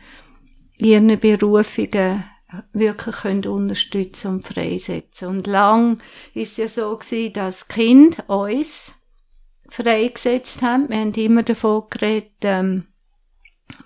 [0.76, 2.24] ihren Berufungen
[2.72, 5.28] wirklich können unterstützen und freisetzen.
[5.28, 6.00] Und lang
[6.34, 8.94] ist es ja so gewesen, dass Kind uns
[9.68, 10.88] freigesetzt haben.
[10.88, 12.86] Wir haben immer davon geredet, ähm,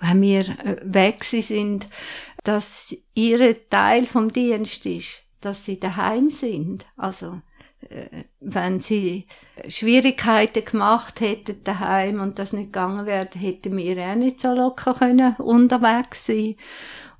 [0.00, 1.86] wenn wir äh, weg sind,
[2.44, 6.86] dass ihre Teil vom Dienst ist, dass sie daheim sind.
[6.96, 7.40] Also
[7.88, 9.26] äh, wenn sie
[9.68, 14.94] Schwierigkeiten gemacht hätten daheim und das nicht gegangen wäre, hätten wir auch nicht so locker
[14.94, 16.56] können unterwegs sein.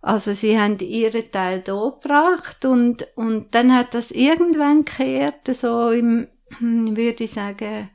[0.01, 5.91] Also sie haben ihren Teil da gebracht und, und dann hat das irgendwann gekehrt, so
[5.91, 6.29] im,
[6.61, 7.91] würde ich sagen,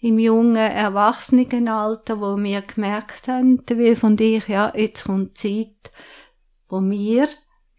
[0.00, 5.90] im jungen Erwachsenenalter, wo wir gemerkt haben, Will von dir, ja, jetzt kommt Zeit,
[6.68, 7.28] wo wir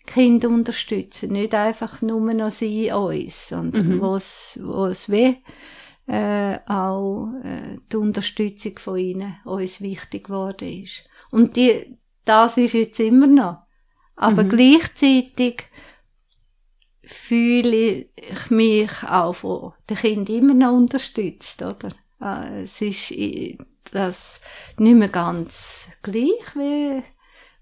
[0.05, 4.01] Kinder unterstützen, nicht einfach nur noch sie uns, sondern mhm.
[4.01, 5.35] wo es weh
[6.07, 11.03] äh, auch äh, die Unterstützung von ihnen uns wichtig geworden ist.
[11.29, 13.68] Und die, das ist jetzt immer noch.
[14.19, 14.49] Aber mhm.
[14.49, 15.63] gleichzeitig
[17.05, 21.91] fühle ich mich auch von den Kindern immer noch unterstützt, oder?
[22.21, 23.13] Äh, es ist
[23.91, 24.41] das
[24.77, 27.01] nicht mehr ganz gleich, wie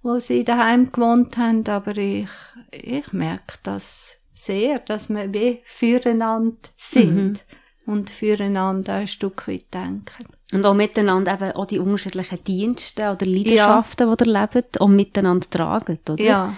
[0.01, 2.29] wo sie daheim gewohnt haben, aber ich,
[2.71, 7.39] ich merke das sehr, dass wir wie füreinander sind mhm.
[7.85, 10.36] und füreinander ein Stück weit denken.
[10.53, 14.15] Und auch miteinander eben auch die unterschiedlichen Dienste oder Leidenschaften, ja.
[14.15, 16.23] die ihr lebt, auch miteinander tragen, oder?
[16.23, 16.53] Ja.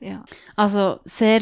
[0.00, 0.24] ja.
[0.56, 1.40] Also sehr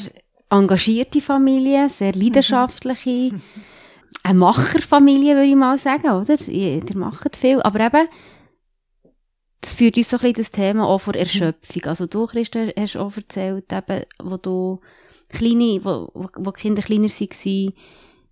[0.49, 3.43] engagierte Familie, sehr leidenschaftliche, mhm.
[4.23, 6.41] eine Macherfamilie, würde ich mal sagen, oder?
[6.49, 8.09] Ihr, macht viel, aber eben,
[9.61, 11.85] das führt uns so ein bisschen das Thema auch vor Erschöpfung.
[11.85, 14.81] Also du, Christa, hast auch erzählt, eben, wo du
[15.29, 17.73] kleine, wo, wo, Kinder kleiner waren,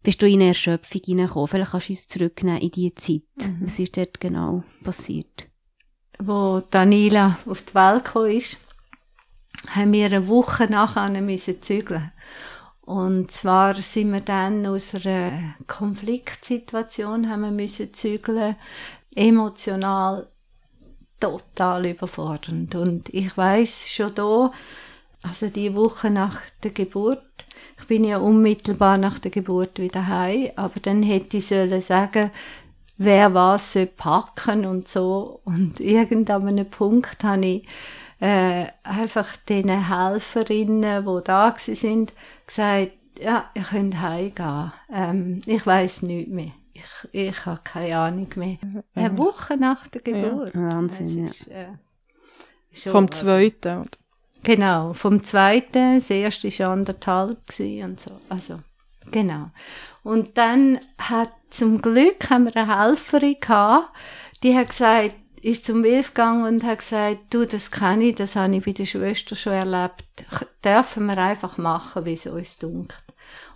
[0.02, 1.48] bist du in eine Erschöpfung hineingekommen.
[1.48, 3.22] Vielleicht kannst du uns zurücknehmen in diese Zeit.
[3.36, 3.58] Mhm.
[3.62, 5.48] Was ist dort genau passiert?
[6.18, 8.56] Wo Daniela auf die Welt gekommen ist,
[9.70, 12.12] haben wir eine Woche nachher müssen zügeln.
[12.82, 18.56] Und zwar sind wir dann aus einer Konfliktsituation haben wir müssen zügeln,
[19.14, 20.28] emotional
[21.20, 22.74] total überfordernd.
[22.74, 24.52] Und ich weiß schon da,
[25.22, 27.22] also die Woche nach der Geburt,
[27.80, 32.30] ich bin ja unmittelbar nach der Geburt wieder heim, aber dann hätte ich sollen sagen,
[32.98, 35.40] wer was soll packen und so.
[35.44, 37.68] Und irgendeinem Punkt habe ich
[38.20, 42.12] äh, einfach den Helferinnen, die da sind,
[42.46, 44.72] gesagt, ja, ihr könnt heimgehen.
[44.92, 46.52] Ähm, ich weiß nicht mehr.
[46.72, 48.58] Ich, ich habe keine Ahnung mehr.
[48.94, 50.54] Eine Woche nach der Geburt.
[50.54, 51.62] Ja, Wahnsinn, ist, ja.
[51.62, 53.90] Äh, Vom zweiten, oder?
[54.42, 58.11] Genau, vom zweiten, das erste war anderthalb und so.
[58.29, 58.61] Also,
[59.11, 59.50] genau.
[60.03, 63.90] Und dann hat, zum Glück haben wir eine Helferin gehabt,
[64.42, 68.37] die hat gesagt, ist zum Wilf gegangen und hat gesagt, du, das kann ich, das
[68.37, 70.05] habe ich bei der Schwester schon erlebt.
[70.64, 73.03] Dürfen wir einfach machen, wie es uns dunkelt.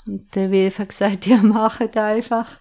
[0.07, 2.59] Und der Wilf hat gesagt, ja, machet einfach.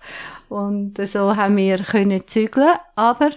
[0.50, 2.76] Und so haben wir können zügeln.
[2.96, 3.32] Aber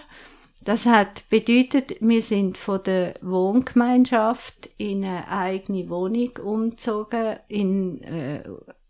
[0.67, 8.43] das hat bedeutet, wir sind von der Wohngemeinschaft in eine eigene Wohnung umgezogen, in, äh,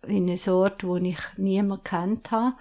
[0.08, 2.56] in einen Ort, wo ich niemand kennt habe.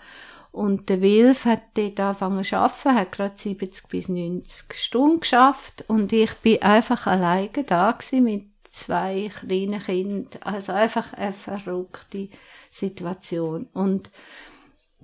[0.52, 5.86] Und der Wilf hat dort angefangen zu arbeiten, hat gerade 70 bis 90 Stunden geschafft
[5.88, 10.42] und ich bin einfach alleine da gewesen mit zwei kleinen Kindern.
[10.42, 12.28] Also einfach eine verrückte
[12.70, 13.66] Situation.
[13.72, 14.10] Und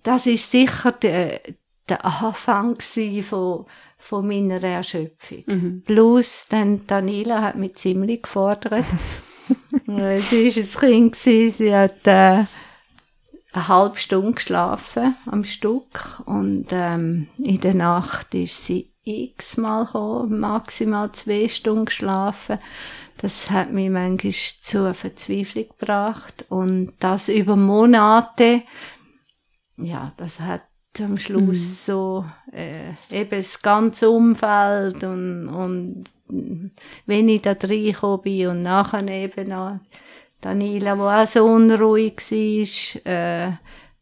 [0.03, 1.41] das ist sicher der,
[1.93, 2.79] der Anfang
[3.23, 3.67] von,
[3.99, 5.45] von meiner Erschöpfung.
[5.47, 5.83] Mhm.
[5.85, 8.85] Plus, dann Daniela hat mich ziemlich gefordert.
[9.87, 11.17] sie war ein Kind,
[11.57, 12.45] sie hat äh,
[13.53, 20.41] eine halbe Stunde geschlafen am Stück und ähm, in der Nacht ist sie x-mal gekommen,
[20.41, 22.59] maximal zwei Stunden geschlafen.
[23.19, 28.63] Das hat mich manchmal zur Verzweiflung gebracht und das über Monate.
[29.77, 30.63] Ja, das hat
[31.01, 31.55] am Schluss mhm.
[31.55, 36.05] so äh, eben das ganze Umfeld und, und
[37.07, 39.79] wenn ich da reingekommen bin und nachher eben noch
[40.41, 42.17] Daniela, die auch so unruhig
[43.05, 43.53] war, äh,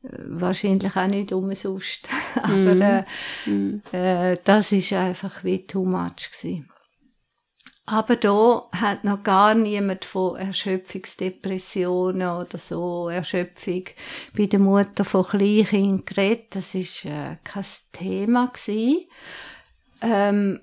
[0.03, 2.09] wahrscheinlich auch nicht umsonst.
[2.43, 2.83] Aber mhm.
[2.83, 3.83] äh, mm.
[3.93, 6.70] äh, das ist einfach wie too much gewesen.
[7.93, 13.83] Aber da hat noch gar niemand von Erschöpfungsdepressionen oder so Erschöpfung
[14.37, 16.55] bei der Mutter von Kleinkindern geredet.
[16.55, 18.53] Das ist äh, kein Thema.
[20.03, 20.61] Ähm,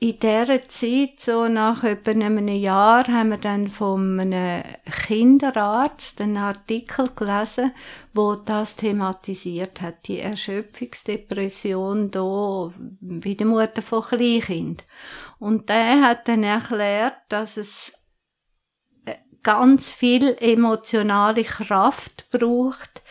[0.00, 4.62] in dieser Zeit, so nach etwa einem Jahr, haben wir dann von einem
[5.06, 7.72] Kinderarzt einen Artikel gelesen,
[8.14, 14.84] wo das thematisiert hat, die Erschöpfungsdepression da bei der Mutter von Kleinkind.
[15.38, 17.92] Und der hat dann erklärt, dass es
[19.04, 23.02] äh, ganz viel emotionale Kraft braucht,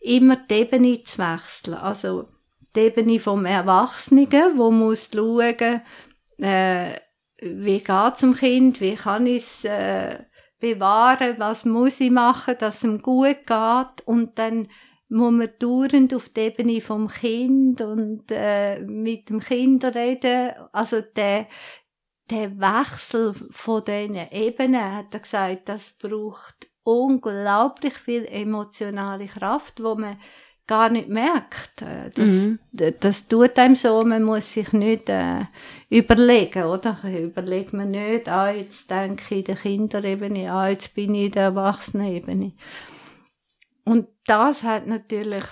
[0.00, 1.74] immer die Ebene zu wechseln.
[1.74, 2.28] Also
[2.74, 5.82] die Ebene vom Erwachsenen, wo muss schauen,
[6.38, 6.94] äh,
[7.40, 10.18] wie geht zum Kind, wie kann ich es äh,
[10.60, 14.68] bewahren, was muss ich machen, dass es ihm gut geht und dann
[15.12, 20.52] muss man dauernd auf der Ebene vom Kind und äh, mit dem Kind reden.
[20.72, 21.46] Also der,
[22.30, 29.94] der Wechsel von diesen Ebenen, hat er gesagt, das braucht unglaublich viel emotionale Kraft, wo
[29.94, 30.16] man
[30.66, 31.82] gar nicht merkt.
[31.82, 32.58] Äh, das, mhm.
[33.00, 35.44] das tut einem so, man muss sich nicht äh,
[35.90, 36.98] überlegen, oder?
[37.04, 41.32] Überlegt man nicht, ah, jetzt denke ich in der Kinderebene, ah, jetzt bin ich in
[41.32, 42.52] der Erwachsenenebene.
[43.84, 45.44] Und das hat natürlich,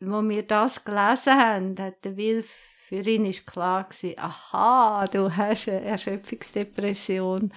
[0.00, 2.50] wo wir das gelesen haben, hat der Wilf,
[2.88, 7.52] für ihn ist klar gewesen, aha, du hast eine Erschöpfungsdepression.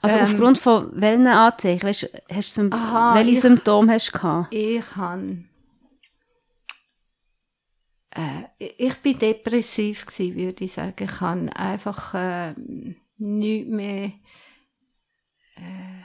[0.00, 4.12] Also ähm, aufgrund von welchen Anzeichen, weißt, hast du, aha, welche ich, Symptome hast du
[4.12, 4.54] gehabt?
[4.54, 5.38] Ich habe
[8.16, 8.44] äh,
[8.78, 11.04] ich bin depressiv gewesen, würde ich sagen.
[11.04, 12.54] Ich habe einfach äh,
[13.18, 14.12] nicht mehr,
[15.56, 16.02] äh,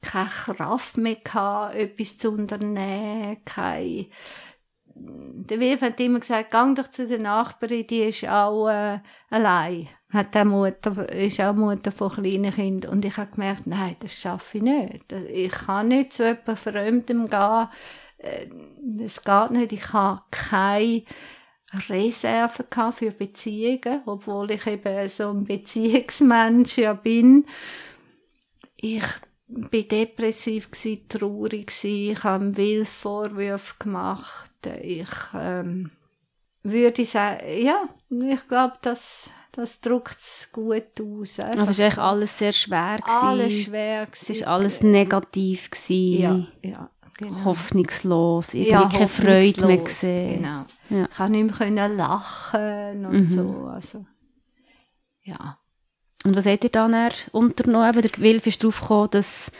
[0.00, 4.06] keine Kraft mehr gehabt, etwas zu unternehmen, keine
[5.00, 8.98] der Wilf hat immer gesagt, gang doch zu der Nachbarin, die ist auch äh,
[9.30, 9.88] allein.
[10.10, 12.92] Hat auch Mutter, ist auch Mutter von kleinen Kindern.
[12.92, 15.12] Und ich habe gemerkt, nein, das schaffe ich nicht.
[15.12, 17.68] Ich kann nicht zu jemandem Fremdem gehen.
[19.04, 19.72] Es äh, geht nicht.
[19.72, 21.02] Ich habe keine
[21.88, 27.44] Reserve für Beziehungen, obwohl ich eben so ein Beziehungsmensch ja bin.
[28.76, 29.04] Ich
[29.48, 34.50] bin depressiv gsi, traurig gsi, ich habe wild Vorwürfe gemacht.
[34.82, 35.90] Ich ähm,
[36.62, 41.40] würde sagen, ja, ich glaube, das das drückt es gut aus.
[41.40, 43.26] Also es ist eigentlich alles sehr schwer gewesen.
[43.26, 44.22] Alles schwer gewesen.
[44.22, 46.48] Es ist alles negativ gewesen.
[46.62, 47.44] Ja, ja genau.
[47.44, 50.42] hoffnungslos, irgendwie ja, keine Freude mehr gesehen.
[50.42, 50.64] Genau.
[50.90, 51.08] Ja.
[51.10, 53.28] Ich konnte nicht mehr lachen und mhm.
[53.28, 53.66] so.
[53.66, 54.06] Also,
[55.24, 55.57] ja.
[56.28, 56.94] Und was hat ihr dann
[57.32, 58.02] unternommen?
[58.02, 59.50] Der Wilf ist darauf gekommen, dass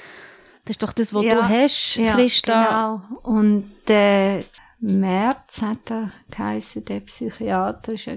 [0.65, 3.01] das ist doch das, was ja, du hast, ja, Christa.
[3.01, 3.21] Genau.
[3.23, 4.45] Und der äh,
[4.81, 8.17] März hat er geheißen, der Psychiater war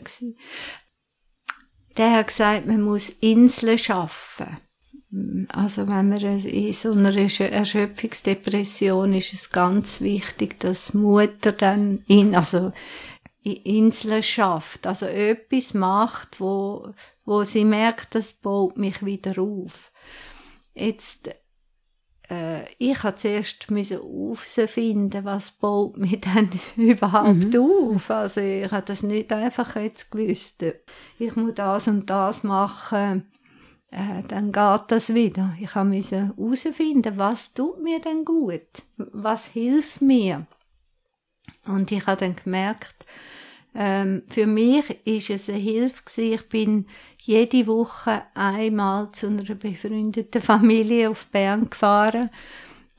[1.95, 4.57] Der hat gesagt, man muss Inseln schaffen.
[5.47, 12.35] Also wenn man in so einer Erschöpfungsdepression ist es ganz wichtig, dass Mutter dann in,
[12.35, 12.73] also
[13.43, 16.93] in Inseln schafft, also etwas macht, wo,
[17.31, 19.93] wo sie merkt, das baut mich wieder auf.
[20.73, 21.29] Jetzt,
[22.29, 27.93] äh, ich habe zuerst herausfinden, was baut mich dann überhaupt mhm.
[27.93, 28.11] auf.
[28.11, 30.65] Also ich habe das nicht einfach jetzt gewusst.
[31.19, 33.31] Ich muss das und das machen
[33.91, 35.55] äh, dann geht das wieder.
[35.59, 38.83] Ich musste herausfinden, was tut mir denn gut?
[38.97, 40.47] Was hilft mir?
[41.65, 43.05] Und ich habe dann gemerkt,
[43.73, 46.33] ähm, für mich ist es eine Hilfe gewesen.
[46.33, 46.85] Ich bin
[47.19, 52.29] jede Woche einmal zu einer befreundeten Familie auf Bern gefahren.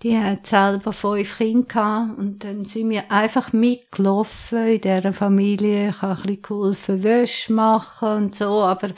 [0.02, 5.90] Die hat selber fünf Kinder gehabt und dann sind wir einfach mitgelaufen in dieser Familie.
[5.90, 8.88] Ich habe ein bisschen geholfen, Wäsche machen und so, aber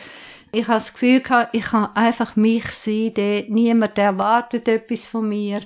[0.50, 3.50] ich habe das Gefühl gehabt, ich kann einfach mich sein, dort.
[3.50, 5.60] niemand erwartet etwas von mir.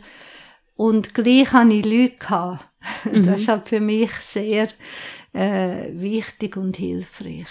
[0.75, 2.65] Und gleich habe ich Leute gehabt.
[3.05, 3.27] Mhm.
[3.27, 4.69] Das ist halt für mich sehr
[5.33, 7.49] äh, wichtig und hilfreich.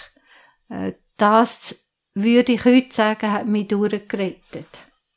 [0.68, 1.74] Äh, das
[2.14, 4.66] würde ich heute sagen, hat mich durchgerettet.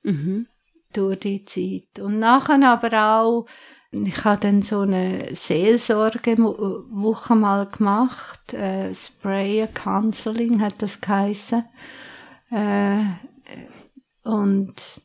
[0.04, 0.48] Mhm.
[0.94, 2.00] Durch die Zeit.
[2.00, 3.46] Und nachher aber auch,
[3.92, 11.66] ich habe dann so eine Seelsorgewoche mal gemacht, äh, Sprayer Counseling hat das geheißen.
[12.52, 13.04] Äh,
[14.24, 15.02] und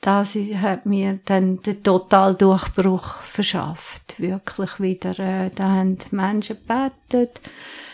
[0.00, 4.18] das hat mir dann den totalen Durchbruch verschafft.
[4.18, 7.40] Wirklich wieder, äh, da haben die Menschen gebetet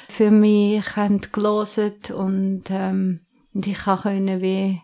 [0.09, 3.21] für mich, haben gelesen und, ähm,
[3.53, 4.81] und ich konnte wie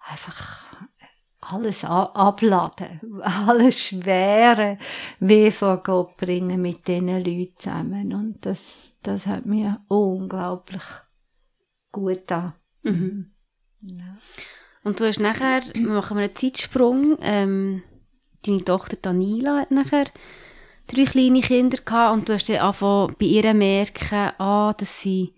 [0.00, 0.62] einfach
[1.42, 4.78] alles abladen, alles Schwere
[5.20, 8.14] wie vor Gott bringen mit diesen Leuten zusammen.
[8.14, 10.84] Und das, das hat mir unglaublich
[11.90, 12.54] gut getan.
[12.82, 13.32] Mhm.
[13.82, 14.16] Ja.
[14.84, 17.82] Und du hast nachher, wir machen wir einen Zeitsprung, ähm,
[18.44, 20.06] deine Tochter Danila hat nachher
[20.88, 25.34] drei kleine Kinder gehabt und du hast dann angefangen bei ihr merken, ah, dass sie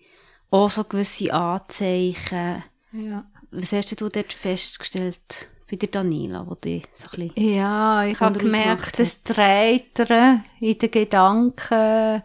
[0.49, 2.63] auch so gewisse Anzeichen.
[2.91, 3.25] Ja.
[3.51, 8.19] Was hast du dort festgestellt bei der Danila, wo die so ein bisschen Ja, ich
[8.19, 12.23] habe gemerkt, das Treitern in den Gedanken,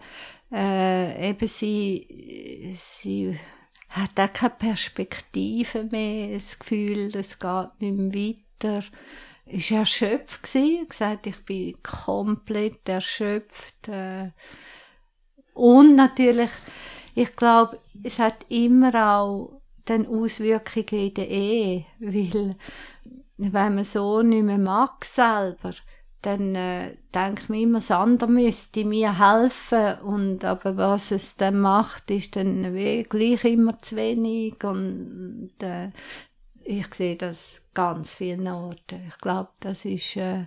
[0.53, 3.39] äh, eben sie, sie
[3.91, 8.87] hat auch keine Perspektive mehr, das Gefühl, es geht nicht mehr weiter.
[9.47, 13.89] Ist erschöpft gewesen, gesagt, ich bin komplett erschöpft.
[13.89, 14.31] Äh.
[15.55, 16.51] Und natürlich,
[17.17, 22.57] ich glaube, es hat immer auch dann Auswirkungen in der Ehe, weil
[23.39, 25.75] wenn man so nicht mehr mag selber,
[26.23, 29.99] dann äh, denke ich mir immer, das müsste mir helfen.
[30.03, 32.75] Und aber was es dann macht, ist dann
[33.09, 34.63] gleich immer zu wenig.
[34.65, 35.91] Und äh,
[36.65, 39.07] ich sehe das ganz vielen Orten.
[39.09, 40.47] Ich glaube, das ist äh,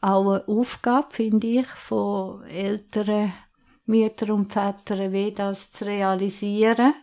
[0.00, 3.32] auch eine Aufgabe, finde ich, von älteren
[3.86, 6.94] Müttern und Vätern, wie das zu realisieren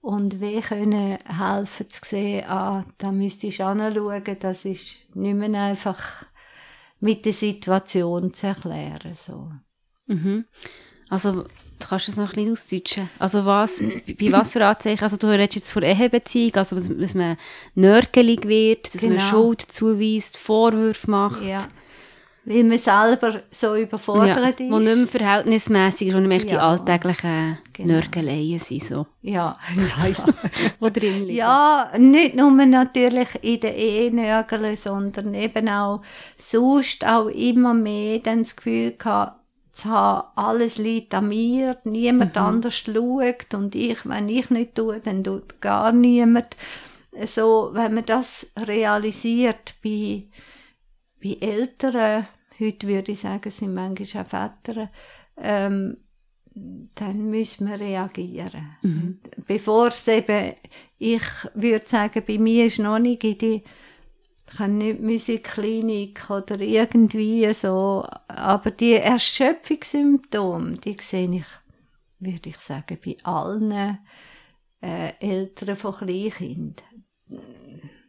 [0.00, 5.62] und wie können helfen zu sehen, ah, da müsste ich anschauen, das ist nicht mehr
[5.62, 6.26] einfach
[7.04, 9.14] mit der Situation zu erklären.
[9.14, 9.50] So.
[10.06, 10.46] Mhm.
[11.10, 13.10] Also, du kannst es noch ein bisschen ausdeutschen.
[13.18, 15.02] Also, was, bei was für Anzeichen?
[15.02, 17.36] Also, du redest jetzt von Ehebeziehung, also, dass man
[17.74, 19.16] nörgelig wird, dass genau.
[19.16, 21.42] man Schuld zuweist, Vorwürfe macht.
[21.44, 21.68] Ja
[22.46, 24.72] weil man selber so überfordert ja, ist.
[24.72, 27.94] Wo nicht mehr verhältnismässig ist, wo nicht ja, die alltäglichen genau.
[27.94, 28.84] Nörgeleien sind.
[28.84, 29.06] So.
[29.22, 30.26] Ja, ja, ja.
[30.80, 31.36] wo drin liegen.
[31.36, 36.02] Ja, nicht nur natürlich in der Ehe nörgeln, sondern eben auch
[36.36, 39.40] sonst auch immer mehr dann das Gefühl gehabt,
[39.72, 42.42] zu haben, alles liegt an mir, niemand mhm.
[42.42, 46.56] anders schaut und ich, wenn ich nicht tue, dann tut gar niemand.
[47.26, 50.24] So, wenn man das realisiert bei
[51.24, 52.26] bei Älteren,
[52.60, 54.90] heute würde ich sagen, sind manchmal auch Väter,
[55.38, 55.96] ähm,
[56.54, 58.76] dann müssen wir reagieren.
[58.82, 59.20] Mhm.
[59.46, 60.52] Bevor es eben,
[60.98, 61.22] ich
[61.54, 63.62] würde sagen, bei mir ist noch nicht in die,
[64.52, 71.46] ich habe nicht Musikklinik oder irgendwie so, aber die Erschöpfungssymptome, die sehe ich,
[72.20, 73.98] würde ich sagen, bei allen
[74.80, 76.84] äh, Eltern von Kleinkindern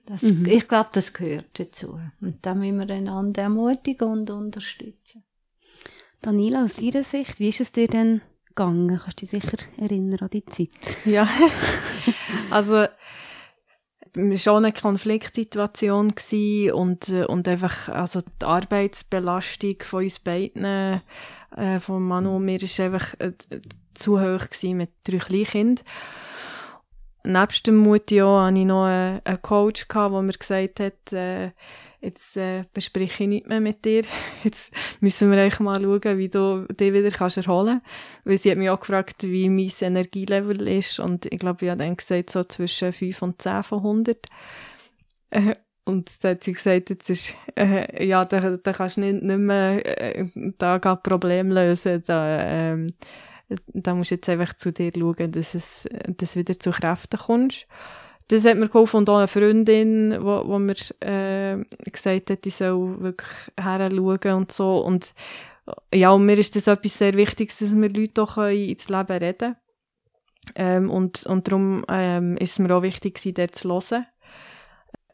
[0.05, 0.45] das, mhm.
[0.45, 1.99] Ich glaube, das gehört dazu.
[2.21, 5.23] Und da müssen wir einander ermutigen und unterstützen.
[6.21, 8.99] Daniela, aus deiner Sicht, wie ist es dir denn gegangen?
[9.01, 10.69] Kannst du dich sicher erinnern an die Zeit?
[11.05, 11.27] Ja,
[12.49, 12.87] also
[14.35, 16.13] schon eine Konfliktsituation
[16.73, 22.79] und, und einfach, also die Arbeitsbelastung von uns beiden, äh, von Manu und mir, ist
[22.79, 23.33] einfach äh,
[23.93, 25.85] zu hoch gewesen mit drei Kleinkindern
[27.25, 31.51] nebst dem Mutti auch hatte ich noch einen, Coach, gehabt, der mir gesagt hat, äh,
[32.01, 34.03] jetzt äh, bespreche ich nicht mehr mit dir.
[34.43, 38.25] Jetzt müssen wir eigentlich mal schauen, wie du dich wieder kannst erholen kannst.
[38.25, 40.99] Weil sie hat mich auch gefragt, wie mein Energielevel ist.
[40.99, 44.25] Und ich glaube, ich habe dann gesagt, so zwischen 5 und 10 von 100.
[45.31, 45.53] Äh,
[45.85, 49.37] und dann hat sie gesagt, jetzt ist, äh, ja, da, da kannst du nicht, nicht
[49.37, 52.03] mehr äh, da Problem lösen.
[52.05, 52.87] Da, ähm,
[53.67, 57.19] da musst du jetzt einfach zu dir schauen, dass es, dass du wieder zu Kräften
[57.19, 57.67] kommst.
[58.27, 62.55] Das hat mir geholfen und auch eine Freundin, wo, wo mir, äh, gesagt hat, ich
[62.55, 63.29] soll wirklich
[63.59, 64.79] her schauen und so.
[64.79, 65.13] Und,
[65.93, 69.55] ja, und mir ist das etwas sehr Wichtiges, dass wir Leute auch ins Leben reden
[70.55, 74.05] ähm, und, und darum ähm, ist es mir auch wichtig, sie dort zu hören.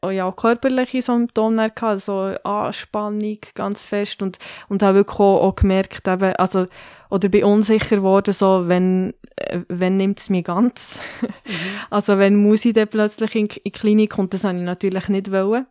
[0.01, 5.55] Auch ja, körperliche Symptome gehabt, also Anspannung ganz fest und, und habe wirklich auch, auch
[5.55, 6.65] gemerkt, eben, also
[7.11, 10.97] oder bin unsicher geworden, so, wenn, äh, wenn nimmt es mich ganz?
[11.21, 11.27] Mhm.
[11.89, 15.09] also, wenn muss ich dann plötzlich in, in die Klinik und das habe ich natürlich
[15.09, 15.67] nicht wollen.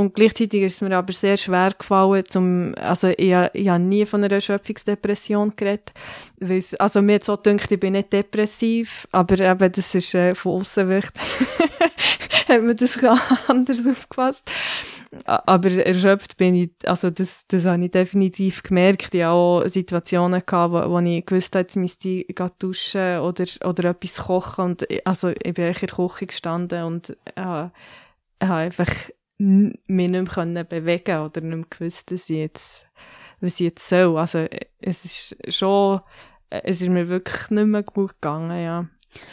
[0.00, 4.06] Und gleichzeitig ist es mir aber sehr schwer gefallen, zum, also ich, ich habe nie
[4.06, 5.92] von einer Erschöpfungsdepression geredet.
[6.40, 10.34] Weil also mir hat so gedacht, ich bin nicht depressiv, aber eben, das ist äh,
[10.34, 11.20] von außen wichtig.
[12.48, 12.98] hat man das
[13.48, 14.50] anders aufgefasst.
[15.26, 19.14] Aber erschöpft bin ich, also das, das habe ich definitiv gemerkt.
[19.14, 23.44] Ich hatte auch Situationen gehabt, wo, wo ich gewusst habe, jetzt müsste ich duschen oder,
[23.64, 24.64] oder etwas kochen.
[24.64, 27.72] Und, also ich bin in der Küche gestanden und äh, habe
[28.40, 28.88] einfach
[29.40, 32.86] mich nicht mehr können bewegen oder nicht mehr gewusst, dass ich jetzt,
[33.40, 34.16] was ich jetzt soll.
[34.18, 34.46] Also,
[34.80, 36.00] es ist schon,
[36.50, 38.88] es ist mir wirklich nicht mehr gut gegangen, ja.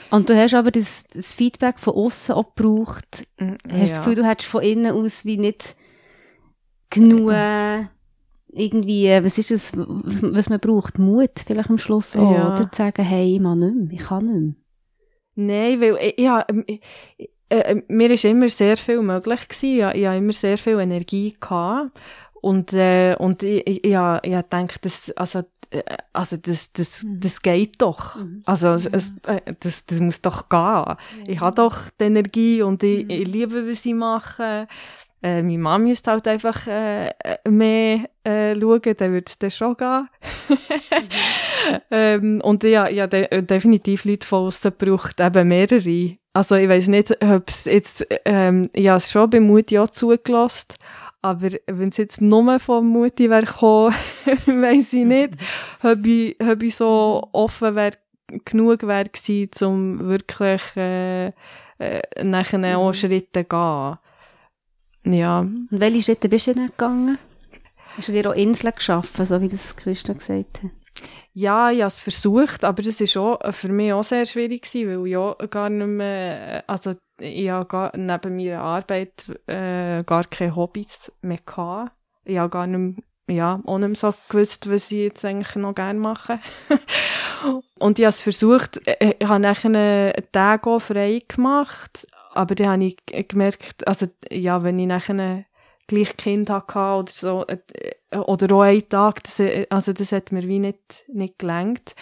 [0.10, 3.28] Und du hast aber das, das Feedback von außen auch gebraucht.
[3.40, 3.86] Mm, Hast du ja.
[3.86, 5.76] das Gefühl, du hättest von innen aus wie nicht
[6.90, 7.32] genug
[8.50, 10.98] irgendwie, äh, was ist das, was man braucht?
[10.98, 12.54] Mut vielleicht am Schluss auch, Ja.
[12.54, 12.72] oder?
[12.72, 14.56] Zu sagen, hey, ich kann nicht mehr, ich kann nicht mehr.
[15.36, 16.80] Nein, weil ich, ja, äh,
[17.50, 19.78] äh, mir ist immer sehr viel möglich gewesen.
[19.78, 21.92] Ja, ich habe immer sehr viel Energie gehabt.
[22.42, 25.84] Und, äh, und ich, ich, ich, ja, ich gedacht, das, also, äh,
[26.14, 28.16] also das, das, das geht doch.
[28.16, 28.44] Mhm.
[28.46, 30.96] Also es, es, äh, das, das muss doch gehen.
[31.28, 34.68] Ich habe doch die Energie und ich, ich liebe, was ich mache.
[35.22, 39.52] Äh, meine Mama müsste halt einfach äh, äh, mehr äh, schauen, dann würde es dann
[39.52, 40.10] schon gehen.
[41.92, 46.18] ähm, und ja, ja de definitiv Leute von aussen braucht eben mehrere.
[46.34, 49.90] Also ich weiß nicht, ob es jetzt, ähm, ich habe es schon bei Mutti auch
[49.90, 50.76] zugelassen,
[51.24, 53.96] aber wenn es jetzt nur von Mutti wäre gekommen,
[54.46, 55.34] weiss ich nicht,
[55.82, 57.94] ob ich, ob ich so offen wär,
[58.46, 61.28] genug wäre gewesen, um wirklich äh,
[61.80, 63.98] äh, nachher auch Schritte zu gehen.
[65.14, 67.18] Ja, Und welche Schritte bist du denn gegangen?
[67.96, 70.72] Hast du dir auch Inseln geschaffen, so wie das Christa gesagt hat?
[71.34, 75.02] Ja, ich habe es versucht, aber das war auch für mich auch sehr schwierig, gewesen,
[75.02, 80.24] weil ich auch gar nicht mehr, also ich habe gar, neben meiner Arbeit äh, gar
[80.26, 81.92] keine Hobbys mehr gehabt.
[82.26, 82.98] Ich habe gar nicht
[83.28, 86.40] mehr, ja, auch nicht mehr so gewusst, was ich jetzt eigentlich noch gerne mache.
[87.80, 92.08] Und ich habe es versucht, äh, ich habe nachher einen Tag auch frei gemacht,
[92.38, 95.46] aber dann habe ich gemerkt, also ja, wenn ich nachher
[95.88, 100.32] gleich Kind hatte oder so, äh, oder auch einen Tag, das, äh, also das hat
[100.32, 101.96] mir wie nicht, nicht gelangt.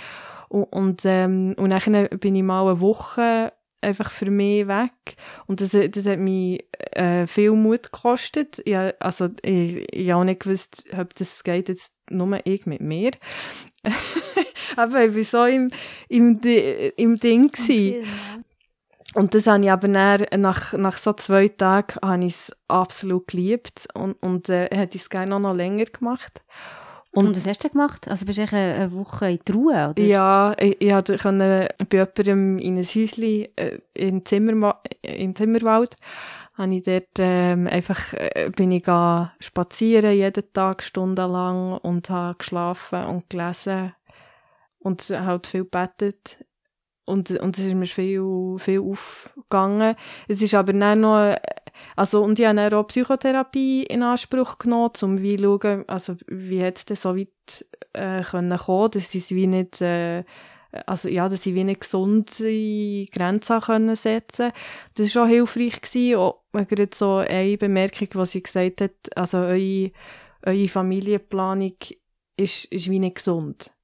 [0.49, 5.15] Und, und, ähm, und dann bin ich mal eine Woche einfach für mich weg.
[5.45, 8.61] Und das, das hat mich äh, viel Mut gekostet.
[8.65, 12.81] Ja, also ich, ich habe auch nicht gewusst, ob das geht jetzt nur ich mit
[12.81, 13.11] mir.
[14.75, 15.69] aber ich war so im,
[16.09, 16.39] im,
[16.97, 18.05] im Ding gewesen.
[19.15, 23.27] Und das habe ich aber dann, nach, nach so zwei Tagen, habe ich es absolut
[23.29, 26.43] geliebt und, und äh, hätte ich es gerne noch länger gemacht.
[27.11, 28.09] Und, Und- was hast du gemacht?
[28.09, 30.03] Also bist du eine eine Woche in die Ruhe, oder?
[30.03, 33.23] Ja, ich, ich können bei jemandem in ein Häuschen
[33.55, 35.95] äh, in, Zimmerma in Zimmerwald,
[36.55, 42.35] habe ich dort ähm, einfach, äh, bin ich ga spazieren, jeden Tag stundenlang und habe
[42.37, 43.93] geschlafen und gelesen
[44.79, 46.43] und halt viel gebetet.
[47.05, 49.95] Und, und es ist mir viel, viel aufgegangen.
[50.27, 51.35] Es ist aber dann noch,
[51.95, 56.63] also, und ich habe dann auch Psychotherapie in Anspruch genommen, um wie schauen, also, wie
[56.63, 60.23] hat es denn so weit, äh, können kommen, dass sie es wie nicht, äh,
[60.87, 64.51] also, ja, dass sie wie nicht gesunde Grenzen können setzen.
[64.95, 69.37] Das war schon hilfreich gewesen, auch gerade so eine Bemerkung, was sie gesagt hat, also,
[69.37, 69.91] eure,
[70.43, 71.75] eure Familienplanung
[72.35, 73.74] ist, ist wie nicht gesund.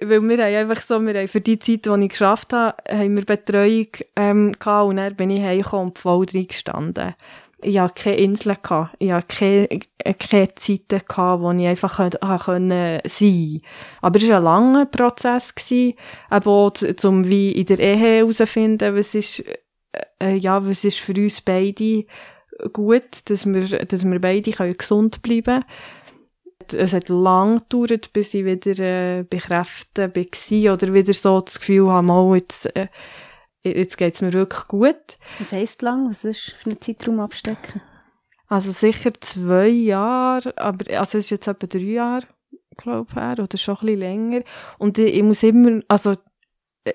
[0.00, 3.16] Weil wir haben einfach so, wir haben für die Zeit, die ich geschafft habe, haben
[3.16, 7.14] wir Betreuung, ähm, gehabt und dann bin ich heimgekommen und voll drin gestanden.
[7.60, 8.94] Ich hatte keine Insel, gehabt.
[9.00, 9.68] ich hatte keine,
[9.98, 13.60] äh, keine Zeiten, gehabt, wo ich einfach können sein
[14.00, 15.94] Aber es war ein langer Prozess, gewesen,
[16.30, 19.44] eben auch, z- um wie in der Ehe herauszufinden, was ist,
[20.22, 22.04] äh, ja, was ist für uns beide
[22.72, 25.64] gut, dass wir, dass wir beide können gesund bleiben
[26.72, 31.88] es hat lang gedauert, bis ich wieder äh, bekräftigt war oder wieder so das Gefühl
[31.88, 32.88] habe, mal, jetzt, äh,
[33.62, 35.18] jetzt geht's mir wirklich gut.
[35.38, 36.08] Was heisst lang?
[36.08, 37.82] Was ist für einen Zeitraum abstecken?
[38.48, 42.26] Also sicher zwei Jahre, aber also es ist jetzt etwa drei Jahre,
[42.78, 44.42] glaube ich, her, oder schon ein bisschen länger.
[44.78, 46.16] Und ich, ich muss immer, also
[46.84, 46.92] äh,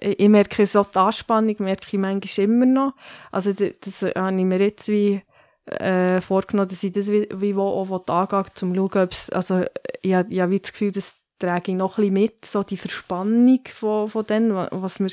[0.00, 2.94] ich merke so die Anspannung, merke ich manchmal immer noch.
[3.30, 5.22] Also das, das habe ich mir jetzt wie
[5.66, 9.12] äh, vorgenommen, dass ich das wie, wie wo, auch angehen will, um zu schauen, ob
[9.12, 9.62] es, also
[10.02, 12.76] ich ich habe wie das Gefühl, das trage ich noch ein bisschen mit, so die
[12.76, 15.10] Verspannung von, von wa- was mir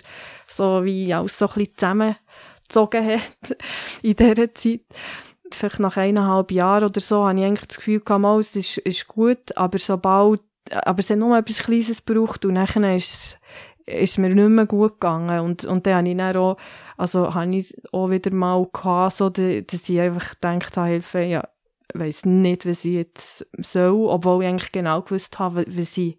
[0.47, 3.57] so wie alles so ein bisschen zusammengezogen hat
[4.01, 4.81] in dieser Zeit.
[5.51, 8.77] Vielleicht nach eineinhalb Jahren oder so habe ich eigentlich das Gefühl gehabt, mal, es ist,
[8.79, 10.41] ist gut, aber sobald,
[10.71, 13.39] aber es hat nur etwas Kleines gebraucht und nachher ist
[13.87, 16.57] ist mir nicht mehr gut gegangen und, und dann habe ich dann auch,
[16.99, 21.21] also habe ich auch wieder mal gehabt, so, da- dass ich einfach gedacht habe, Hilfe,
[21.21, 21.47] ja,
[21.93, 26.17] weiss nicht, was ich jetzt soll, obwohl ich eigentlich genau gewusst habe, was ich,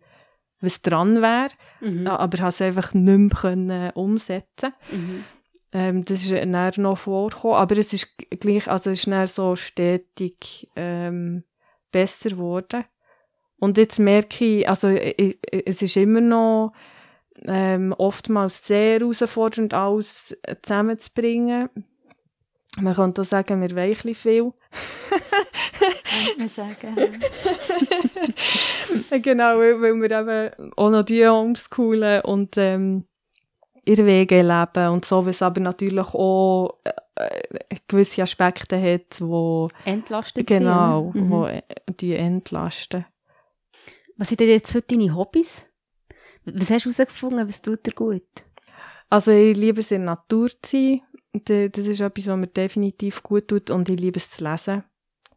[0.61, 1.51] was dran wäre,
[1.81, 2.07] Mhm.
[2.07, 5.24] ja, aber habe es einfach nicht mehr können umsetzen Mhm.
[5.72, 8.09] ähm, das ist dann noch vorgekommen, aber es ist
[8.41, 11.45] gleich, also es ist dann so stetig ähm,
[11.93, 12.85] besser geworden.
[13.61, 16.72] Und jetzt merke ich, also i- i- es ist immer noch
[17.47, 21.68] ähm, oftmals sehr herausfordernd, alles zusammenzubringen.
[22.78, 24.53] Man könnte auch sagen, wir weichen viel.
[25.78, 27.20] Könnte man sagen.
[29.22, 33.07] genau, weil, weil wir eben auch noch die homeschoolen und ähm,
[33.84, 40.47] ihre Wege leben und so, was aber natürlich auch äh, gewisse Aspekte hat, wo Entlastet
[40.47, 41.24] genau, sind.
[41.24, 41.30] Mhm.
[41.30, 43.05] wo äh, die entlasten.
[44.16, 45.66] Was sind denn jetzt heute deine Hobbys?
[46.55, 47.49] Was hast du herausgefunden?
[47.49, 48.23] Was tut dir gut?
[49.09, 51.03] Also ich liebe es in der Natur zu sein.
[51.45, 54.85] Das ist etwas, was mir definitiv gut tut und ich liebe es zu lesen.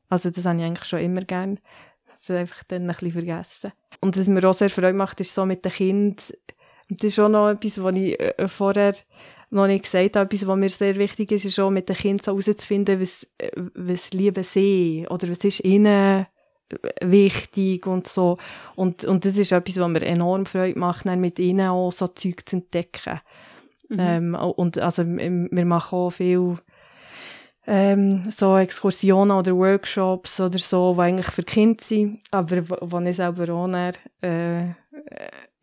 [0.10, 1.60] Also das habe ich eigentlich schon immer gern.
[2.08, 3.72] Das ist einfach dann ein bisschen vergessen.
[4.00, 6.16] Und was mir auch sehr Freude macht, ist so mit den Kindern.
[6.90, 8.96] Das ist auch noch etwas, was ich äh, vorher
[9.50, 10.26] noch nicht gesagt habe.
[10.26, 13.52] Etwas, was mir sehr wichtig ist, ist auch mit den Kindern so herauszufinden, was, äh,
[13.76, 16.28] was lieben sie oder was ist ihnen
[17.02, 18.38] wichtig und so.
[18.76, 22.08] Und, und das ist etwas, was mir enorm Freude macht, dann mit ihnen auch so
[22.08, 23.20] Zeug zu entdecken.
[23.96, 26.58] Ähm, und also ähm, wir machen auch viel
[27.66, 33.00] ähm, so Exkursionen oder Workshops oder so, die eigentlich für Kinder sind, aber wo, wo
[33.00, 34.74] ich selber auch dann, äh, äh,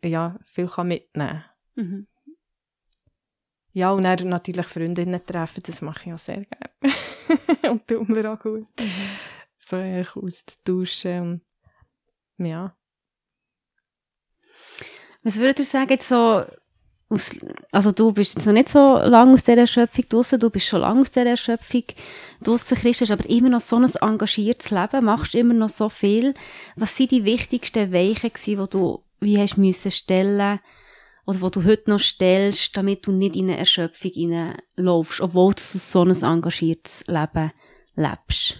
[0.03, 1.43] ja, viel kann mitnehmen
[1.75, 2.05] Mhm.
[3.73, 6.95] Ja, und dann natürlich Freundinnen treffen, das mache ich auch sehr gerne.
[7.71, 8.67] und tut mir auch gut.
[8.77, 8.85] So
[9.77, 11.41] eigentlich auszutauschen
[12.37, 12.75] und ja.
[15.23, 16.43] Was würdet ihr sagen, jetzt so,
[17.09, 17.35] aus,
[17.71, 20.81] also du bist jetzt noch nicht so lange aus dieser Erschöpfung draussen, du bist schon
[20.81, 21.83] lange aus dieser Erschöpfung
[22.43, 26.33] draussen, Christ, hast aber immer noch so ein engagiertes Leben, machst immer noch so viel.
[26.75, 30.59] Was sind die wichtigsten Weichen die du, wie hast müssen stellen,
[31.27, 35.61] oder wo du heute noch stellst, damit du nicht in eine Erschöpfung reinlaufst, obwohl du
[35.61, 37.51] so ein engagiertes Leben
[37.95, 38.57] lebst?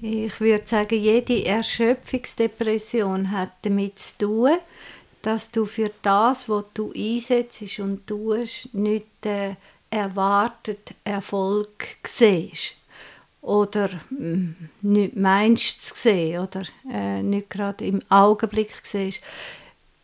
[0.00, 4.58] Ich würde sagen, jede Erschöpfungsdepression hat damit zu tun,
[5.22, 9.56] dass du für das, was du einsetzt und tust, nicht den
[9.90, 12.76] erwarteten Erfolg siehst.
[13.42, 14.50] Oder mm,
[14.82, 19.20] nicht meinst zu sehen oder äh, nicht gerade im Augenblick siehst.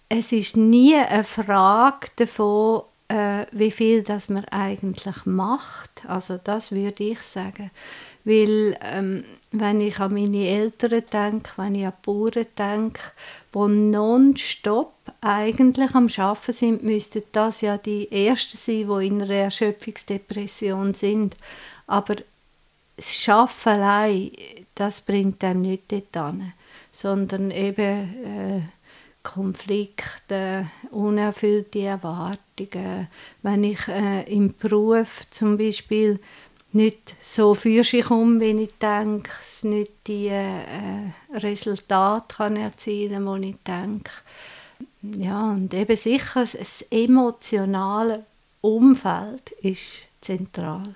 [0.09, 6.03] Es ist nie eine Frage davon, äh, wie viel das man eigentlich macht.
[6.09, 7.71] Also das würde ich sagen.
[8.25, 13.01] Weil ähm, wenn ich an meine Eltern denke, wenn ich an die Bauern denke,
[13.55, 19.35] die nonstop eigentlich am Arbeiten sind, müssten das ja die Ersten sein, die in einer
[19.35, 21.37] Erschöpfungsdepression sind.
[21.87, 22.17] Aber
[22.97, 24.31] das Schaffen allein,
[24.75, 26.53] das bringt einem nicht dorthin,
[26.93, 28.61] sondern eben äh,
[29.23, 33.09] Konflikte, unerfüllte Erwartungen.
[33.43, 36.21] Wenn ich äh, im Beruf zum Beispiel
[36.75, 39.31] nicht so für sich um, wie ich denke,
[39.63, 44.11] nicht die äh, Resultate kann erzielen kann, die ich denke.
[45.03, 48.25] Ja, und eben sicher, das emotionale
[48.61, 50.95] Umfeld ist zentral.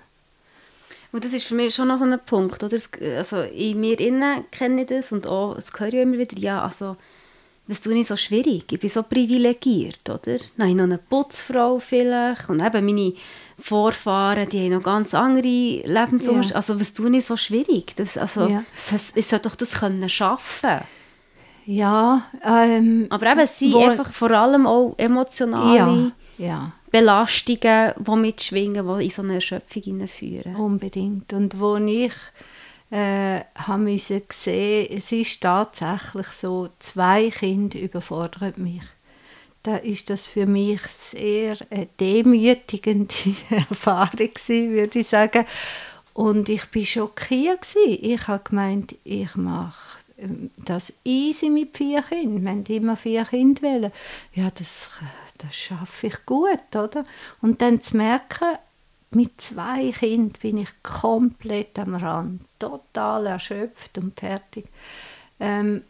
[1.11, 2.77] Und das ist für mich schon noch so ein Punkt, oder?
[3.17, 6.63] Also in mir innen kenne ich das und auch, es höre ich immer wieder, ja,
[6.63, 6.97] also,
[7.69, 8.63] was tue ich so schwierig?
[8.71, 10.37] Ich bin so privilegiert, oder?
[10.57, 13.13] Dann habe ich noch eine Putzfrau vielleicht und eben meine
[13.59, 16.49] Vorfahren, die haben noch ganz andere Lebensumstände.
[16.49, 16.55] Ja.
[16.55, 17.95] Also was tue ich so schwierig?
[17.95, 18.63] Das, also, Ja.
[18.75, 20.79] es, es soll doch das können schaffen.
[21.65, 26.71] Ja, ähm, Aber eben, es sind Wo- einfach vor allem auch emotionale ja, ja.
[26.89, 30.55] Belastungen, die mitschwingen, die in so eine Erschöpfung hineinführen.
[30.55, 31.31] Unbedingt.
[31.33, 32.13] Und wo ich
[32.91, 38.83] äh, habe müssen sehen, es ist tatsächlich so, zwei Kinder überfordern mich.
[39.63, 43.13] Da ist das für mich sehr eine demütigende
[43.49, 45.45] Erfahrung gewesen, würde ich sagen.
[46.13, 47.99] Und ich bin schockiert gewesen.
[48.01, 52.45] Ich habe gemeint, ich mache ähm, das easy mit vier Kindern.
[52.45, 53.91] Wenn die immer vier Kinder wollen,
[54.33, 54.91] ja, das,
[55.37, 57.05] das schaffe ich gut, oder?
[57.41, 58.57] Und dann zu merken,
[59.11, 64.65] mit zwei Kindern bin ich komplett am Rand, total erschöpft und fertig.
[65.39, 65.83] Ähm,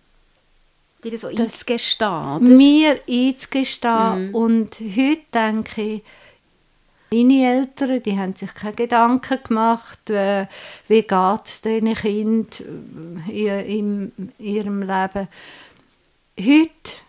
[1.04, 2.50] Dir so einzugestehen, oder?
[2.50, 4.30] mir einzugestehen.
[4.30, 4.36] Mhm.
[4.36, 6.04] Und heute denke ich,
[7.12, 10.46] meine Eltern, die haben sich keine Gedanken gemacht, äh,
[10.88, 15.28] wie geht es diesen Kindern äh, in, in ihrem Leben.
[16.38, 17.02] Heute,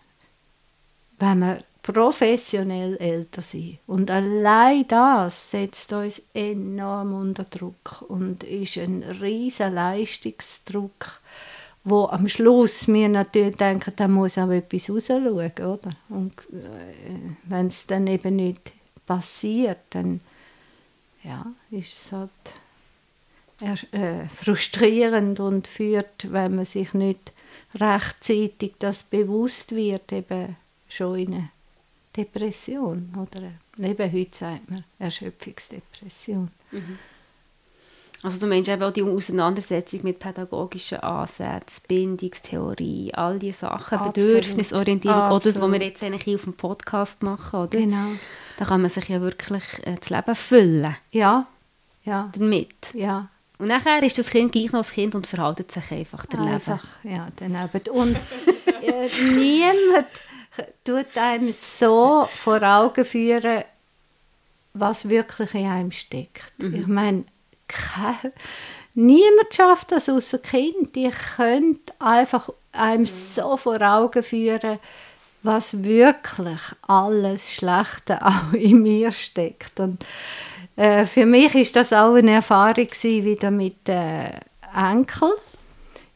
[1.19, 8.77] wenn wir professionell älter sind und allein das setzt uns enorm unter Druck und ist
[8.77, 11.19] ein riesen Leistungsdruck,
[11.83, 15.91] wo am Schluss wir natürlich denken, da muss auch etwas rausschauen, oder?
[16.09, 18.73] Und äh, wenn es dann eben nicht
[19.07, 20.21] passiert, dann
[21.23, 22.29] ja, ist es halt
[23.59, 27.31] erst, äh, frustrierend und führt, wenn man sich nicht
[27.75, 30.55] rechtzeitig das bewusst wird, eben
[30.87, 31.49] schon in eine
[32.15, 33.51] Depression oder
[33.87, 36.49] eben heute sagt man Erschöpfungsdepression.
[38.23, 44.13] Also du meinst eben auch die Auseinandersetzung mit pädagogischen Ansätzen, Bindungstheorie, all diese Sachen, Absolut.
[44.13, 45.81] Bedürfnisorientierung, auch das, was wir Absolut.
[45.81, 47.79] jetzt eigentlich auf dem Podcast machen, oder?
[47.79, 48.09] Genau.
[48.57, 51.47] Da kann man sich ja wirklich äh, das Leben füllen Ja,
[52.03, 52.93] ja, damit.
[52.93, 53.29] ja.
[53.57, 56.53] Und nachher ist das Kind gleich noch das Kind und verhaltet sich einfach daneben.
[56.53, 57.81] Einfach, ja, daneben.
[57.91, 58.15] Und
[58.81, 60.07] äh, niemand
[60.83, 63.63] tut einem so vor Augen führen,
[64.73, 66.53] was wirklich in einem steckt.
[66.59, 67.25] Ich meine,
[68.93, 70.95] niemand schafft das außer Kind.
[70.95, 74.79] Die können einfach einem so vor Augen führen,
[75.43, 79.79] was wirklich alles Schlechte auch in mir steckt.
[79.79, 80.05] Und
[80.75, 84.29] äh, für mich ist das auch eine Erfahrung gewesen, wieder mit äh,
[84.75, 85.31] Enkel.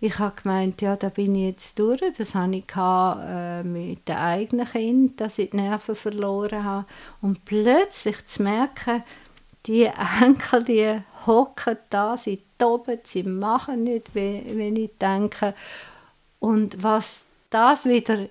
[0.05, 1.99] Ich habe gemeint, ja, da bin ich jetzt durch.
[2.15, 6.85] Das hatte ich äh, mit den eigenen Kindern, dass ich die Nerven verloren habe.
[7.23, 9.01] Und plötzlich zu merken,
[9.65, 9.85] die
[10.21, 15.55] Enkel, die hocken da, sie toben, sie machen nicht, wenn ich denke.
[16.39, 18.27] Und was das wieder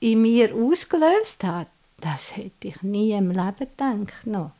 [0.00, 1.66] in mir ausgelöst hat,
[2.00, 4.26] das hätte ich nie im Leben gedacht.
[4.26, 4.52] Noch.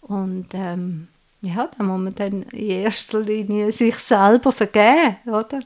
[0.00, 1.08] Und ähm,
[1.42, 5.60] ja, da muss man dann in erster Linie sich selber vergeben, oder?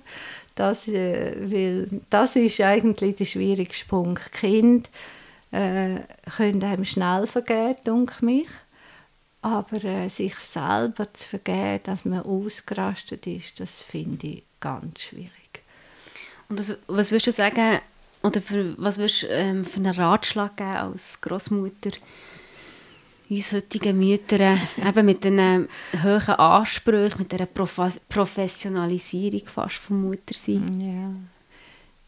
[0.55, 4.33] Das, äh, weil das ist eigentlich der schwierigste Punkt.
[4.33, 4.89] Kinder
[5.51, 5.97] äh,
[6.37, 8.49] können einem schnell vergeben, denke mich.
[9.43, 15.31] Aber äh, sich selber zu vergeben, dass man ausgerastet ist, das finde ich ganz schwierig.
[16.49, 17.81] Und das, was würdest du sagen,
[18.23, 21.91] oder für, was würdest du ähm, für einen Ratschlag geben als Großmutter
[23.31, 25.69] uns heutigen Müttern, eben mit diesen
[26.03, 30.81] hohen Ansprüchen, mit dieser Profa- Professionalisierung fast vom Muttersein?
[30.81, 31.35] Ja.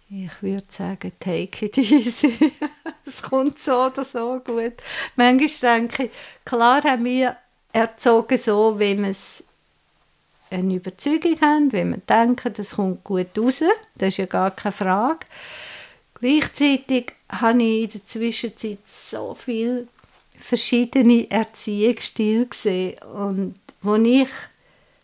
[0.08, 2.52] Ich würde sagen, take it easy.
[3.04, 4.74] es kommt so oder so gut.
[5.16, 6.10] Manchmal denke ich,
[6.44, 7.36] klar haben wir
[7.72, 9.42] erzogen so, wie wir es
[10.50, 13.64] eine Überzeugung haben, wie wir denken, das kommt gut raus.
[13.96, 15.26] Das ist ja gar keine Frage.
[16.14, 19.88] Gleichzeitig habe ich in der Zwischenzeit so viele
[20.38, 24.28] verschiedene Erziehungsstile gesehen und wo ich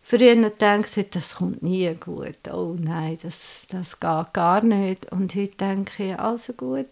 [0.02, 5.10] früher gedacht das kommt nie gut, oh nein, das, das geht gar nicht.
[5.10, 6.90] Und heute denke ich, also gut,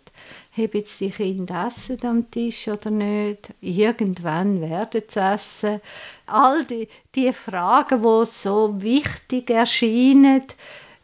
[0.56, 3.52] haben jetzt die Kinder essen am Tisch oder nicht?
[3.60, 5.80] Irgendwann werden sie essen.
[6.26, 10.44] All die, die Fragen, die so wichtig erscheinen,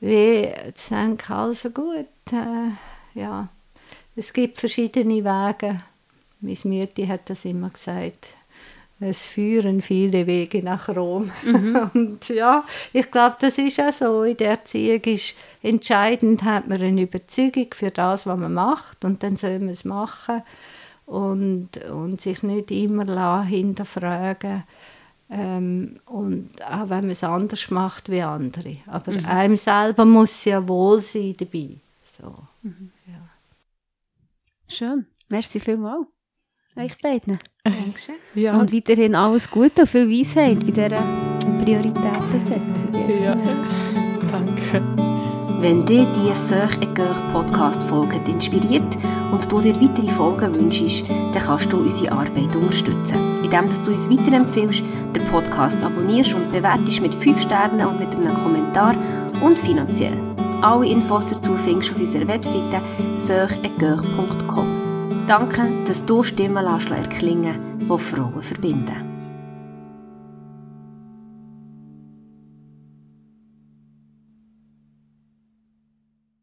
[0.01, 3.49] wie zu denken, also gut, äh, ja,
[4.15, 5.83] es gibt verschiedene Wege.
[6.47, 8.27] Meine Mutti hat das immer gesagt.
[8.99, 11.31] Es führen viele Wege nach Rom.
[11.95, 14.23] Und ja, ich glaube, das ist auch so.
[14.23, 19.05] In der Erziehung ist entscheidend, hat man eine Überzeugung für das, was man macht.
[19.05, 20.43] Und dann soll man es machen.
[21.05, 24.65] Und, und sich nicht immer lassen, hinterfragen.
[25.29, 28.79] Ähm, und auch wenn man es anders macht wie andere.
[28.87, 31.77] Aber einem selber muss ja wohl sein dabei.
[32.19, 32.35] So.
[34.69, 35.07] Schön.
[35.29, 36.07] Merci vielmals.
[36.77, 37.39] Euch beiden.
[37.65, 38.17] Dankeschön.
[38.35, 41.03] Ja, Und weiterhin alles Gute und viel Weisheit bei dieser
[41.65, 42.91] Prioritätensetzung.
[43.25, 43.37] ja.
[44.31, 44.83] danke.
[45.59, 48.99] Wenn dich die Söch et Coeur Podcast Folge inspiriert
[49.33, 53.91] und du dir weitere Folgen wünschst, dann kannst du unsere Arbeit unterstützen, indem dass du
[53.93, 54.83] uns weiterempfiehlst,
[55.15, 58.95] den Podcast abonnierst und bewertest mit 5 Sternen und mit einem Kommentar
[59.41, 60.13] und finanziell.
[60.61, 62.83] Alle Infos dazu findest du auf unserer Webseite
[63.17, 64.76] söchetcoeur.com.
[65.27, 69.06] Danke, dass du Stimmen lässt erklingen, die Frauen verbinden.